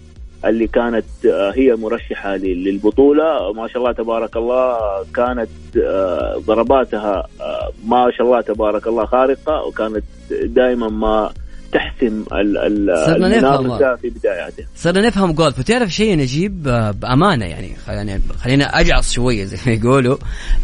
اللي 0.45 0.67
كانت 0.67 1.05
آه، 1.25 1.51
هي 1.55 1.75
مرشحة 1.75 2.36
للبطولة. 2.36 3.53
ما 3.53 3.67
شاء 3.67 3.77
الله 3.77 3.91
تبارك 3.91 4.38
الله 4.38 4.77
كانت 5.15 5.49
آه، 5.84 6.41
ضرباتها 6.47 7.27
آه، 7.41 7.71
ما 7.88 8.12
شاء 8.17 8.27
الله 8.27 8.41
تبارك 8.41 8.88
الله 8.88 9.05
خارقة 9.05 9.63
وكانت 9.67 10.03
دائما 10.43 10.89
ما 10.89 11.31
تحسم 11.71 12.23
المنافسة 12.31 13.95
في 13.95 14.10
بداياته. 14.10 14.65
صرنا 14.75 15.08
نفهم 15.08 15.31
جولف 15.31 15.60
وتعرف 15.60 15.89
شيء 15.89 16.17
نجيب؟ 16.17 16.63
بأمانة 16.99 17.45
يعني 17.45 17.75
يعني 17.88 18.21
خلينا 18.43 18.79
أجعص 18.79 19.12
شوية 19.12 19.43
زي 19.45 19.58
ما 19.65 19.73
يقولوا. 19.73 20.17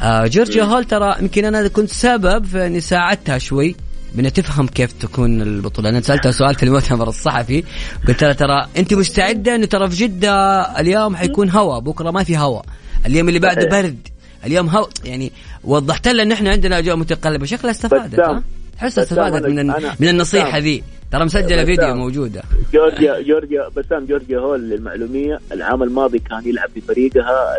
جورجيا 0.04 0.63
هول 0.63 0.86
ترى 0.86 1.15
يمكن 1.22 1.46
أنا 1.46 1.67
كنت 1.67 1.89
سبب 1.89 2.46
في 2.46 2.65
إني 2.65 2.80
ساعدتها 2.80 3.38
شوي. 3.38 3.76
بدنا 4.15 4.30
تفهم 4.30 4.67
كيف 4.67 4.91
تكون 4.91 5.41
البطولة. 5.41 5.89
أنا 5.89 6.02
سألتها 6.02 6.32
سؤال 6.32 6.56
في 6.56 6.63
المؤتمر 6.63 7.10
الصحفي 7.10 7.63
قلت 8.08 8.24
لها 8.24 8.34
ترى 8.34 8.67
أنت 8.78 8.93
مستعدة؟ 8.93 9.56
أنه 9.56 9.65
ترى 9.65 9.89
في 9.89 9.95
جدة 9.95 10.62
اليوم 10.80 11.15
حيكون 11.15 11.50
هواء 11.50 11.80
بكرة 11.80 12.12
ما 12.12 12.24
في 12.24 12.38
هواء 12.38 12.65
اليوم 13.06 13.28
اللي 13.28 13.39
بعده 13.39 13.69
برد. 13.69 14.08
اليوم 14.45 14.69
هواء 14.69 14.89
يعني 15.06 15.32
وضحت 15.63 16.08
لها 16.08 16.24
إن 16.24 16.32
إحنا 16.32 16.50
عندنا 16.50 16.78
اجواء 16.80 16.95
متقلبه 16.95 17.45
شكلها 17.45 17.71
استفادت 17.71 18.19
ها؟ 18.19 18.43
تحسها 18.78 19.04
استفادت 19.04 19.45
من 19.45 19.67
من 20.00 20.08
النصيحة 20.08 20.58
ذي. 20.58 20.84
ترى 21.12 21.26
مسجله 21.26 21.65
فيديو 21.65 21.95
موجوده 21.95 22.41
جورجيا 22.74 23.21
جورجيا 23.21 23.69
بسام 23.78 24.06
جورجيا 24.06 24.39
هول 24.39 24.60
للمعلومية. 24.60 25.39
العام 25.52 25.84
الماضي 25.84 26.19
كان 26.19 26.47
يلعب 26.47 26.69
في 26.69 26.82
فريقها 26.82 27.58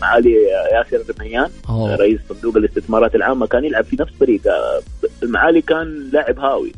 معالي 0.00 0.34
ياسر 0.72 1.04
الرميان 1.10 1.50
رئيس 2.00 2.20
صندوق 2.28 2.56
الاستثمارات 2.56 3.14
العامه 3.14 3.46
كان 3.46 3.64
يلعب 3.64 3.84
في 3.84 3.96
نفس 4.00 4.12
فريقها 4.20 4.80
المعالي 5.22 5.60
كان 5.60 6.10
لاعب 6.12 6.38
هاوي. 6.38 6.72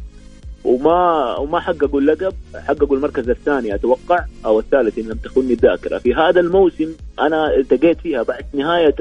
وما 0.65 1.37
وما 1.37 1.61
حققوا 1.61 2.01
اللقب 2.01 2.33
حققوا 2.55 2.97
المركز 2.97 3.31
الثاني 3.31 3.75
أتوقع 3.75 4.25
أو 4.47 4.61
الثالث 4.61 4.99
إن 4.99 5.05
لم 5.05 5.17
تخني 5.17 5.53
الذاكرة. 5.53 5.99
في 5.99 6.15
هذا 6.15 6.41
الموسم 6.41 6.93
أنا 7.21 7.55
التقيت 7.57 8.01
فيها 8.01 8.23
بعد 8.23 8.45
نهاية 8.55 8.95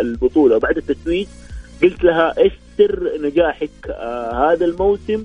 البطولة 0.00 0.56
وبعد 0.56 0.76
التتويج 0.76 1.26
قلت 1.82 2.04
لها 2.04 2.34
إيش 2.38 2.52
سر 2.78 3.10
نجاحك 3.22 3.70
آه 3.90 4.52
هذا 4.52 4.64
الموسم؟ 4.64 5.22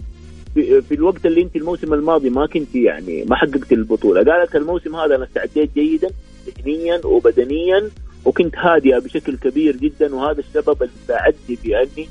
في, 0.53 0.81
في 0.81 0.93
الوقت 0.93 1.25
اللي 1.25 1.41
انت 1.41 1.55
الموسم 1.55 1.93
الماضي 1.93 2.29
ما 2.29 2.47
كنت 2.47 2.75
يعني 2.75 3.23
ما 3.23 3.35
حققت 3.35 3.71
البطولة. 3.71 4.23
قالت 4.31 4.55
الموسم 4.55 4.95
هذا 4.95 5.15
أنا 5.15 5.23
استعديت 5.23 5.69
جيدا 5.75 6.09
ذهنيا 6.47 7.01
وبدنيا 7.05 7.89
وكنت 8.25 8.55
هادئة 8.57 8.99
بشكل 8.99 9.37
كبير 9.37 9.75
جدا 9.75 10.15
وهذا 10.15 10.39
السبب 10.39 10.83
اللي 10.83 10.93
ساعدني 11.07 11.55
في 11.55 11.77
أني 11.77 12.07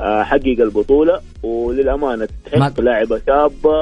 أحقق 0.00 0.56
البطولة. 0.60 1.20
وللأمانة 1.42 2.28
تحس 2.44 2.80
لاعبة 2.80 3.20
شابة. 3.26 3.78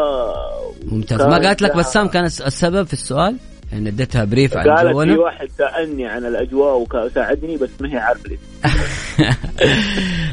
ممتاز. 0.93 1.21
ما 1.23 1.39
قالت 1.39 1.63
لك 1.63 1.77
بسام 1.77 2.09
كان 2.09 2.25
السبب 2.25 2.87
في 2.87 2.93
السؤال؟ 2.93 3.37
اديتها 3.73 4.25
بريف 4.25 4.57
عن 4.57 4.69
قالت 4.69 5.11
في 5.11 5.19
واحد 5.19 5.49
سألني 5.59 6.07
عن 6.07 6.27
الأجواء 6.27 6.87
وساعدني 6.95 7.57
بس 7.57 7.71
ما 7.81 7.93
هي 7.93 7.99
عارفة 7.99 8.31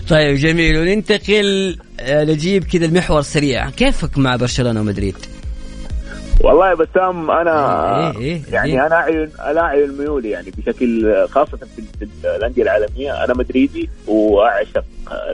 طيب 0.09 0.35
جميل. 0.35 0.77
وننتقل 0.77 1.77
آه، 1.99 2.23
نجيب 2.23 2.63
كذا 2.63 2.85
المحور 2.85 3.21
سريع. 3.21 3.69
كيفك 3.69 4.17
مع 4.17 4.35
برشلونة 4.35 4.81
ومدريد؟ 4.81 5.15
والله 6.41 6.69
يا 6.69 6.73
بسام 6.73 7.31
أنا 7.31 8.17
إيه 8.17 8.17
إيه 8.17 8.41
يعني 8.51 8.71
إيه. 8.71 8.85
أنا 8.87 8.95
أعين 8.95 9.29
أنا 9.39 9.61
أعين 9.61 9.97
ميولي 9.97 10.29
يعني 10.29 10.51
بشكل 10.57 11.15
خاصة 11.29 11.57
في 11.57 11.83
الأندية 12.23 12.63
العالمية. 12.63 13.23
أنا 13.23 13.33
مدريدي 13.33 13.89
وأعشق 14.07 14.83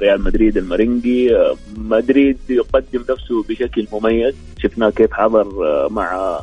ريال 0.02 0.24
مدريد 0.24 0.58
المرنجي 0.58 1.30
مدريد 1.78 2.38
يقدم 2.50 3.02
نفسه 3.10 3.44
بشكل 3.50 3.88
مميز. 3.94 4.36
شفناه 4.60 4.90
كيف 4.90 5.14
حضر 5.14 5.48
مع 5.90 6.40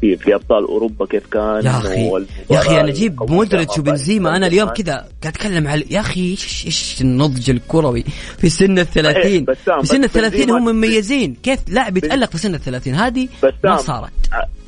في 0.00 0.16
في 0.16 0.34
ابطال 0.34 0.64
أوروبا 0.64 1.06
كيف 1.06 1.26
كان 1.26 1.64
يا 1.64 1.70
أخي 1.78 2.26
يا 2.50 2.58
أخي 2.58 2.80
أنا 2.80 2.88
أجيب 2.88 3.30
مودريتش 3.30 3.78
وبنزيما 3.78 4.36
أنا 4.36 4.46
اليوم 4.46 4.68
كذا 4.68 4.94
قاعد 4.94 5.26
أتكلم 5.26 5.68
على 5.68 5.84
يا 5.90 6.00
أخي 6.00 6.20
إيش 6.30 6.66
إيش 6.66 7.00
النضج 7.00 7.50
الكروي 7.50 8.04
في 8.38 8.48
سن 8.48 8.78
ال 8.78 8.86
30 8.86 9.44
في 9.80 9.86
سن 9.86 10.04
ال 10.04 10.10
30 10.10 10.50
هم 10.50 10.64
مميزين. 10.64 11.36
كيف 11.42 11.60
لاعب 11.68 11.96
يتألق 11.96 12.30
في 12.30 12.38
سن 12.38 12.54
ال 12.54 12.60
30 12.60 12.94
هذه 12.94 13.28
ما 13.64 13.76
صارت. 13.76 14.10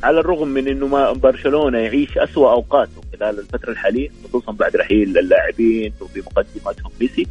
على 0.02 0.20
الرغم 0.20 0.48
من 0.48 0.68
إنه 0.68 0.86
ما 0.86 1.12
برشلونة 1.12 1.78
يعيش 1.78 2.18
اسوء 2.18 2.50
أوقاته 2.50 3.02
خلال 3.18 3.38
الفترة 3.38 3.70
الحالية 3.70 4.08
خصوصا 4.28 4.52
بعد 4.52 4.76
رحيل 4.76 5.18
اللاعبين 5.18 5.92
وفي 6.00 6.20
مقدمتهم 6.20 6.92
ميسي 7.00 7.26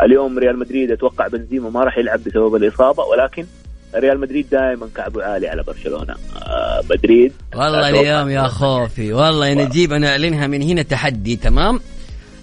اليوم 0.00 0.38
ريال 0.38 0.58
مدريد 0.58 0.90
أتوقع 0.90 1.28
بنزيما 1.28 1.70
ما 1.70 1.84
راح 1.84 1.98
يلعب 1.98 2.20
بسبب 2.24 2.54
الإصابة 2.56 3.04
ولكن 3.04 3.46
ريال 3.96 4.20
مدريد 4.20 4.46
دائما 4.50 4.88
كعبه 4.96 5.24
عالي 5.24 5.48
على 5.48 5.62
برشلونة. 5.62 6.14
آه 6.36 6.82
مدريد. 6.90 7.32
والله 7.54 7.88
اليوم 7.88 8.28
يا 8.28 8.48
خوفي. 8.48 9.12
والله 9.12 9.54
نجيب 9.54 9.92
أنا 9.92 10.08
أعلنها 10.08 10.46
من 10.46 10.62
هنا 10.62 10.82
تحدي 10.82 11.36
تمام؟ 11.36 11.80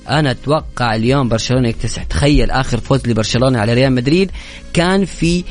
أنا 0.10 0.32
أتوقع 0.32 0.96
اليوم 0.96 1.30
برشلونة 1.30 1.70
يكتسح. 1.70 2.04
تخيل 2.04 2.52
آخر 2.52 2.78
فوز 2.80 3.08
لبرشلونة 3.08 3.60
على 3.60 3.74
ريال 3.74 3.94
مدريد 3.94 4.32
كان 4.74 5.06
في 5.06 5.44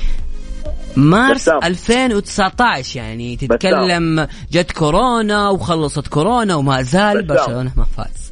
مارس 0.96 1.42
بسام. 1.42 1.60
2019 1.64 2.96
يعني 2.96 3.36
تتكلم 3.36 4.28
جت 4.52 4.72
كورونا 4.72 5.48
وخلصت 5.48 6.08
كورونا 6.08 6.54
وما 6.54 6.82
زال 6.82 7.26
برشلونة 7.26 7.72
ما 7.76 7.84
فاز. 7.96 8.29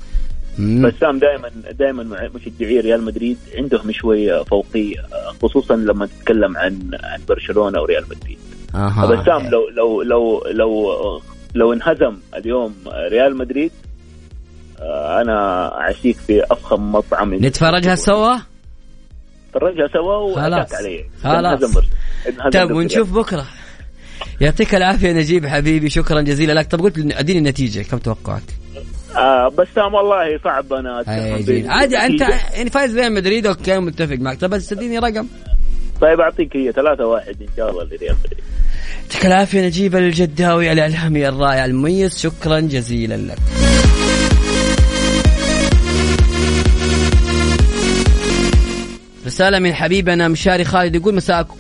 بسام 0.59 1.19
دائما 1.19 1.51
دائما 1.79 2.31
مشجعي 2.35 2.81
ريال 2.81 3.03
مدريد 3.03 3.39
عندهم 3.55 3.93
شوية 3.93 4.43
فوقيه 4.43 4.97
خصوصا 5.43 5.77
لما 5.77 6.07
تتكلم 6.07 6.57
عن 6.57 6.91
عن 7.03 7.21
برشلونة 7.29 7.81
وريال 7.81 8.05
مدريد. 8.11 8.39
آه 8.75 9.07
بسام 9.07 9.51
لو 9.51 9.69
لو 9.69 10.03
لو 10.03 10.43
لو 10.51 11.21
لو 11.55 11.73
انهزم 11.73 12.17
اليوم 12.37 12.75
ريال 13.11 13.37
مدريد 13.37 13.71
آه، 14.81 15.21
أنا 15.23 15.69
أعشيك 15.81 16.17
في 16.17 16.43
أفخم 16.51 16.93
مطعم. 16.93 17.35
نتفرجها 17.35 17.95
سوا؟ 17.95 18.37
نتفرجها 19.51 19.89
سوا 19.93 20.35
خلاص. 20.35 20.75
علي 20.75 21.05
خلاص. 21.23 21.77
طيب 22.53 22.71
ونشوف 22.71 23.13
بكرة. 23.13 23.47
يعطيك 24.41 24.75
العافية 24.75 25.13
نجيب 25.13 25.47
حبيبي 25.47 25.91
شكرا 25.91 26.21
جزيلا 26.21 26.53
لك. 26.53 26.67
طب 26.67 26.81
قلت 26.81 26.99
أديني 26.99 27.39
النتيجة 27.39 27.83
كم 27.83 27.99
توقعك 27.99 28.43
آه 29.17 29.49
بسام 29.49 29.95
والله 29.95 30.39
صعب 30.45 30.73
أنا 30.73 31.05
عادي 31.69 31.99
أنت 31.99 32.21
يعني 32.55 32.71
فايز 32.71 32.99
ريال 32.99 33.13
مدريد 33.13 33.47
okay 33.47 33.79
متفق 33.79 34.17
معك. 34.17 34.41
طب 34.41 34.51
بس 34.51 34.73
اديني 34.73 34.99
رقم. 34.99 35.27
طيب 36.01 36.21
أعطيك 36.21 36.57
هي 36.57 36.73
3 36.73 37.07
1 37.07 37.37
إن 37.41 37.47
شاء 37.57 37.71
الله 37.71 37.85
لريال 37.85 38.17
مدريد. 38.25 38.41
يعطيك 39.03 39.27
العافية 39.27 39.61
نجيب 39.67 39.97
الجداوي 39.97 40.73
الاعلامي 40.73 41.29
الرائع 41.29 41.65
المميز 41.65 42.19
شكرا 42.19 42.61
جزيلا 42.61 43.17
لك. 43.17 43.39
رسالة 49.27 49.59
من 49.59 49.75
حبيبنا 49.75 50.29
مشاري 50.29 50.65
خالد 50.65 50.95
يقول 50.95 51.15
مساكم 51.15 51.57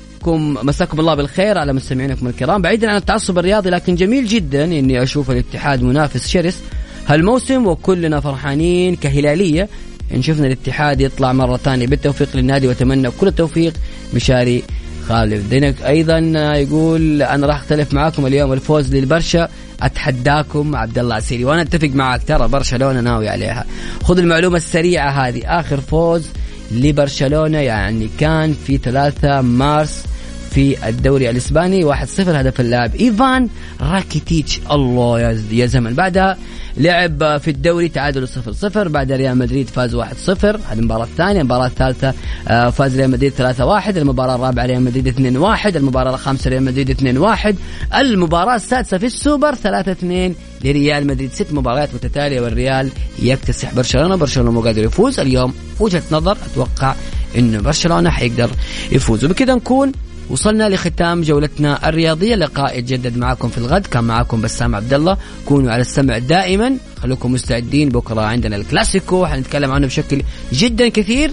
مساكم 0.62 1.00
الله 1.00 1.14
بالخير 1.14 1.58
على 1.58 1.72
مستمعينكم 1.72 2.26
الكرام. 2.26 2.62
بعيدا 2.62 2.90
عن 2.90 2.96
التعصب 2.96 3.38
الرياضي 3.38 3.70
لكن 3.70 3.94
جميل 3.94 4.26
جدا 4.26 4.64
إني 4.64 5.02
أشوف 5.02 5.30
الاتحاد 5.30 5.82
منافس 5.82 6.28
شرس 6.28 6.62
هالموسم 7.08 7.66
وكلنا 7.66 8.20
فرحانين 8.20 8.96
كهلالية. 8.96 9.68
إن 10.14 10.22
شفنا 10.22 10.46
الاتحاد 10.46 11.00
يطلع 11.00 11.32
مرة 11.32 11.56
ثانية 11.56 11.86
بالتوفيق 11.86 12.28
للنادي 12.34 12.68
وأتمنى 12.68 13.10
كل 13.10 13.26
التوفيق 13.26 13.72
مشاري 14.14 14.62
خالد. 15.08 15.48
دينك 15.50 15.82
أيضا 15.82 16.18
يقول 16.56 17.22
أنا 17.22 17.46
راح 17.46 17.56
أختلف 17.56 17.94
معاكم 17.94 18.26
اليوم 18.26 18.52
الفوز 18.52 18.94
للبرشا 18.94 19.48
أتحداكم 19.82 20.76
عبد 20.76 20.98
الله 20.98 21.14
عسيري 21.14 21.44
وأنا 21.44 21.62
أتفق 21.62 21.88
معك 21.88 22.22
ترى 22.26 22.48
برشلونة 22.48 23.00
ناوي 23.00 23.28
عليها. 23.28 23.64
خذ 24.02 24.18
المعلومة 24.18 24.56
السريعة 24.56 25.10
هذه 25.10 25.42
آخر 25.60 25.80
فوز 25.80 26.26
لبرشلونة 26.72 27.58
يعني 27.58 28.08
كان 28.18 28.54
في 28.66 28.78
3 28.78 29.40
مارس 29.40 30.04
في 30.50 30.88
الدوري 30.88 31.30
الإسباني. 31.30 31.84
1-0 31.84 31.94
هدف 32.20 32.60
اللاعب 32.60 32.94
إيفان 32.94 33.48
راكيتيتش. 33.80 34.60
الله 34.70 35.20
يا 35.52 35.66
زمن. 35.66 35.94
بعدها 35.94 36.36
لعب 36.76 37.38
في 37.40 37.50
الدوري 37.50 37.88
تعادل 37.88 38.28
0 38.28 38.52
0 38.52 38.88
بعد 38.88 39.12
ريال 39.12 39.38
مدريد 39.38 39.68
فاز 39.68 39.94
1 39.94 40.16
0 40.16 40.60
هذه 40.70 40.78
المباراة 40.78 41.04
الثانية. 41.04 41.40
المباراة 41.40 41.66
الثالثة 41.66 42.14
آه، 42.48 42.70
فاز 42.70 42.96
ريال 42.96 43.10
مدريد 43.10 43.32
3 43.32 43.64
1 43.66 43.96
المباراة 43.96 44.34
الرابعة 44.34 44.66
ريال 44.66 44.82
مدريد 44.82 45.06
2 45.06 45.36
1 45.36 45.76
المباراة 45.76 46.10
الخامسة 46.14 46.50
ريال 46.50 46.62
مدريد 46.62 46.90
2 46.90 47.18
1 47.18 47.56
المباراة 47.94 48.56
السادسة 48.56 48.98
في 48.98 49.06
السوبر 49.06 49.54
3 49.54 49.92
2 49.92 50.34
لريال 50.64 51.06
مدريد. 51.06 51.32
ست 51.32 51.52
مباريات 51.52 51.94
متتالية 51.94 52.40
والريال 52.40 52.90
يكتسح 53.22 53.74
برشلونة. 53.74 54.16
برشلونة 54.16 54.50
مو 54.50 54.60
قادر 54.60 54.84
يفوز. 54.84 55.20
اليوم 55.20 55.54
وجهة 55.80 56.02
نظر 56.12 56.36
أتوقع 56.52 56.94
إنه 57.38 57.60
برشلونة 57.60 58.10
حيقدر 58.10 58.50
يفوز. 58.92 59.24
وبكذا 59.24 59.54
نكون 59.54 59.92
وصلنا 60.30 60.68
لختام 60.68 61.22
جولتنا 61.22 61.88
الرياضية. 61.88 62.34
لقاء 62.34 62.78
يتجدد 62.78 63.16
معكم 63.16 63.48
في 63.48 63.58
الغد. 63.58 63.86
كان 63.86 64.04
معكم 64.04 64.40
بسام 64.40 64.74
عبد 64.74 64.94
الله 64.94 65.16
كونوا 65.46 65.72
على 65.72 65.80
السمع 65.80 66.18
دائما. 66.18 66.76
خلوكم 66.96 67.32
مستعدين. 67.32 67.88
بكرة 67.88 68.20
عندنا 68.20 68.56
الكلاسيكو. 68.56 69.26
حنتكلم 69.26 69.70
عنه 69.72 69.86
بشكل 69.86 70.22
جدا 70.52 70.88
كثير. 70.88 71.30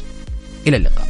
إلى 0.67 0.77
اللقاء. 0.77 1.08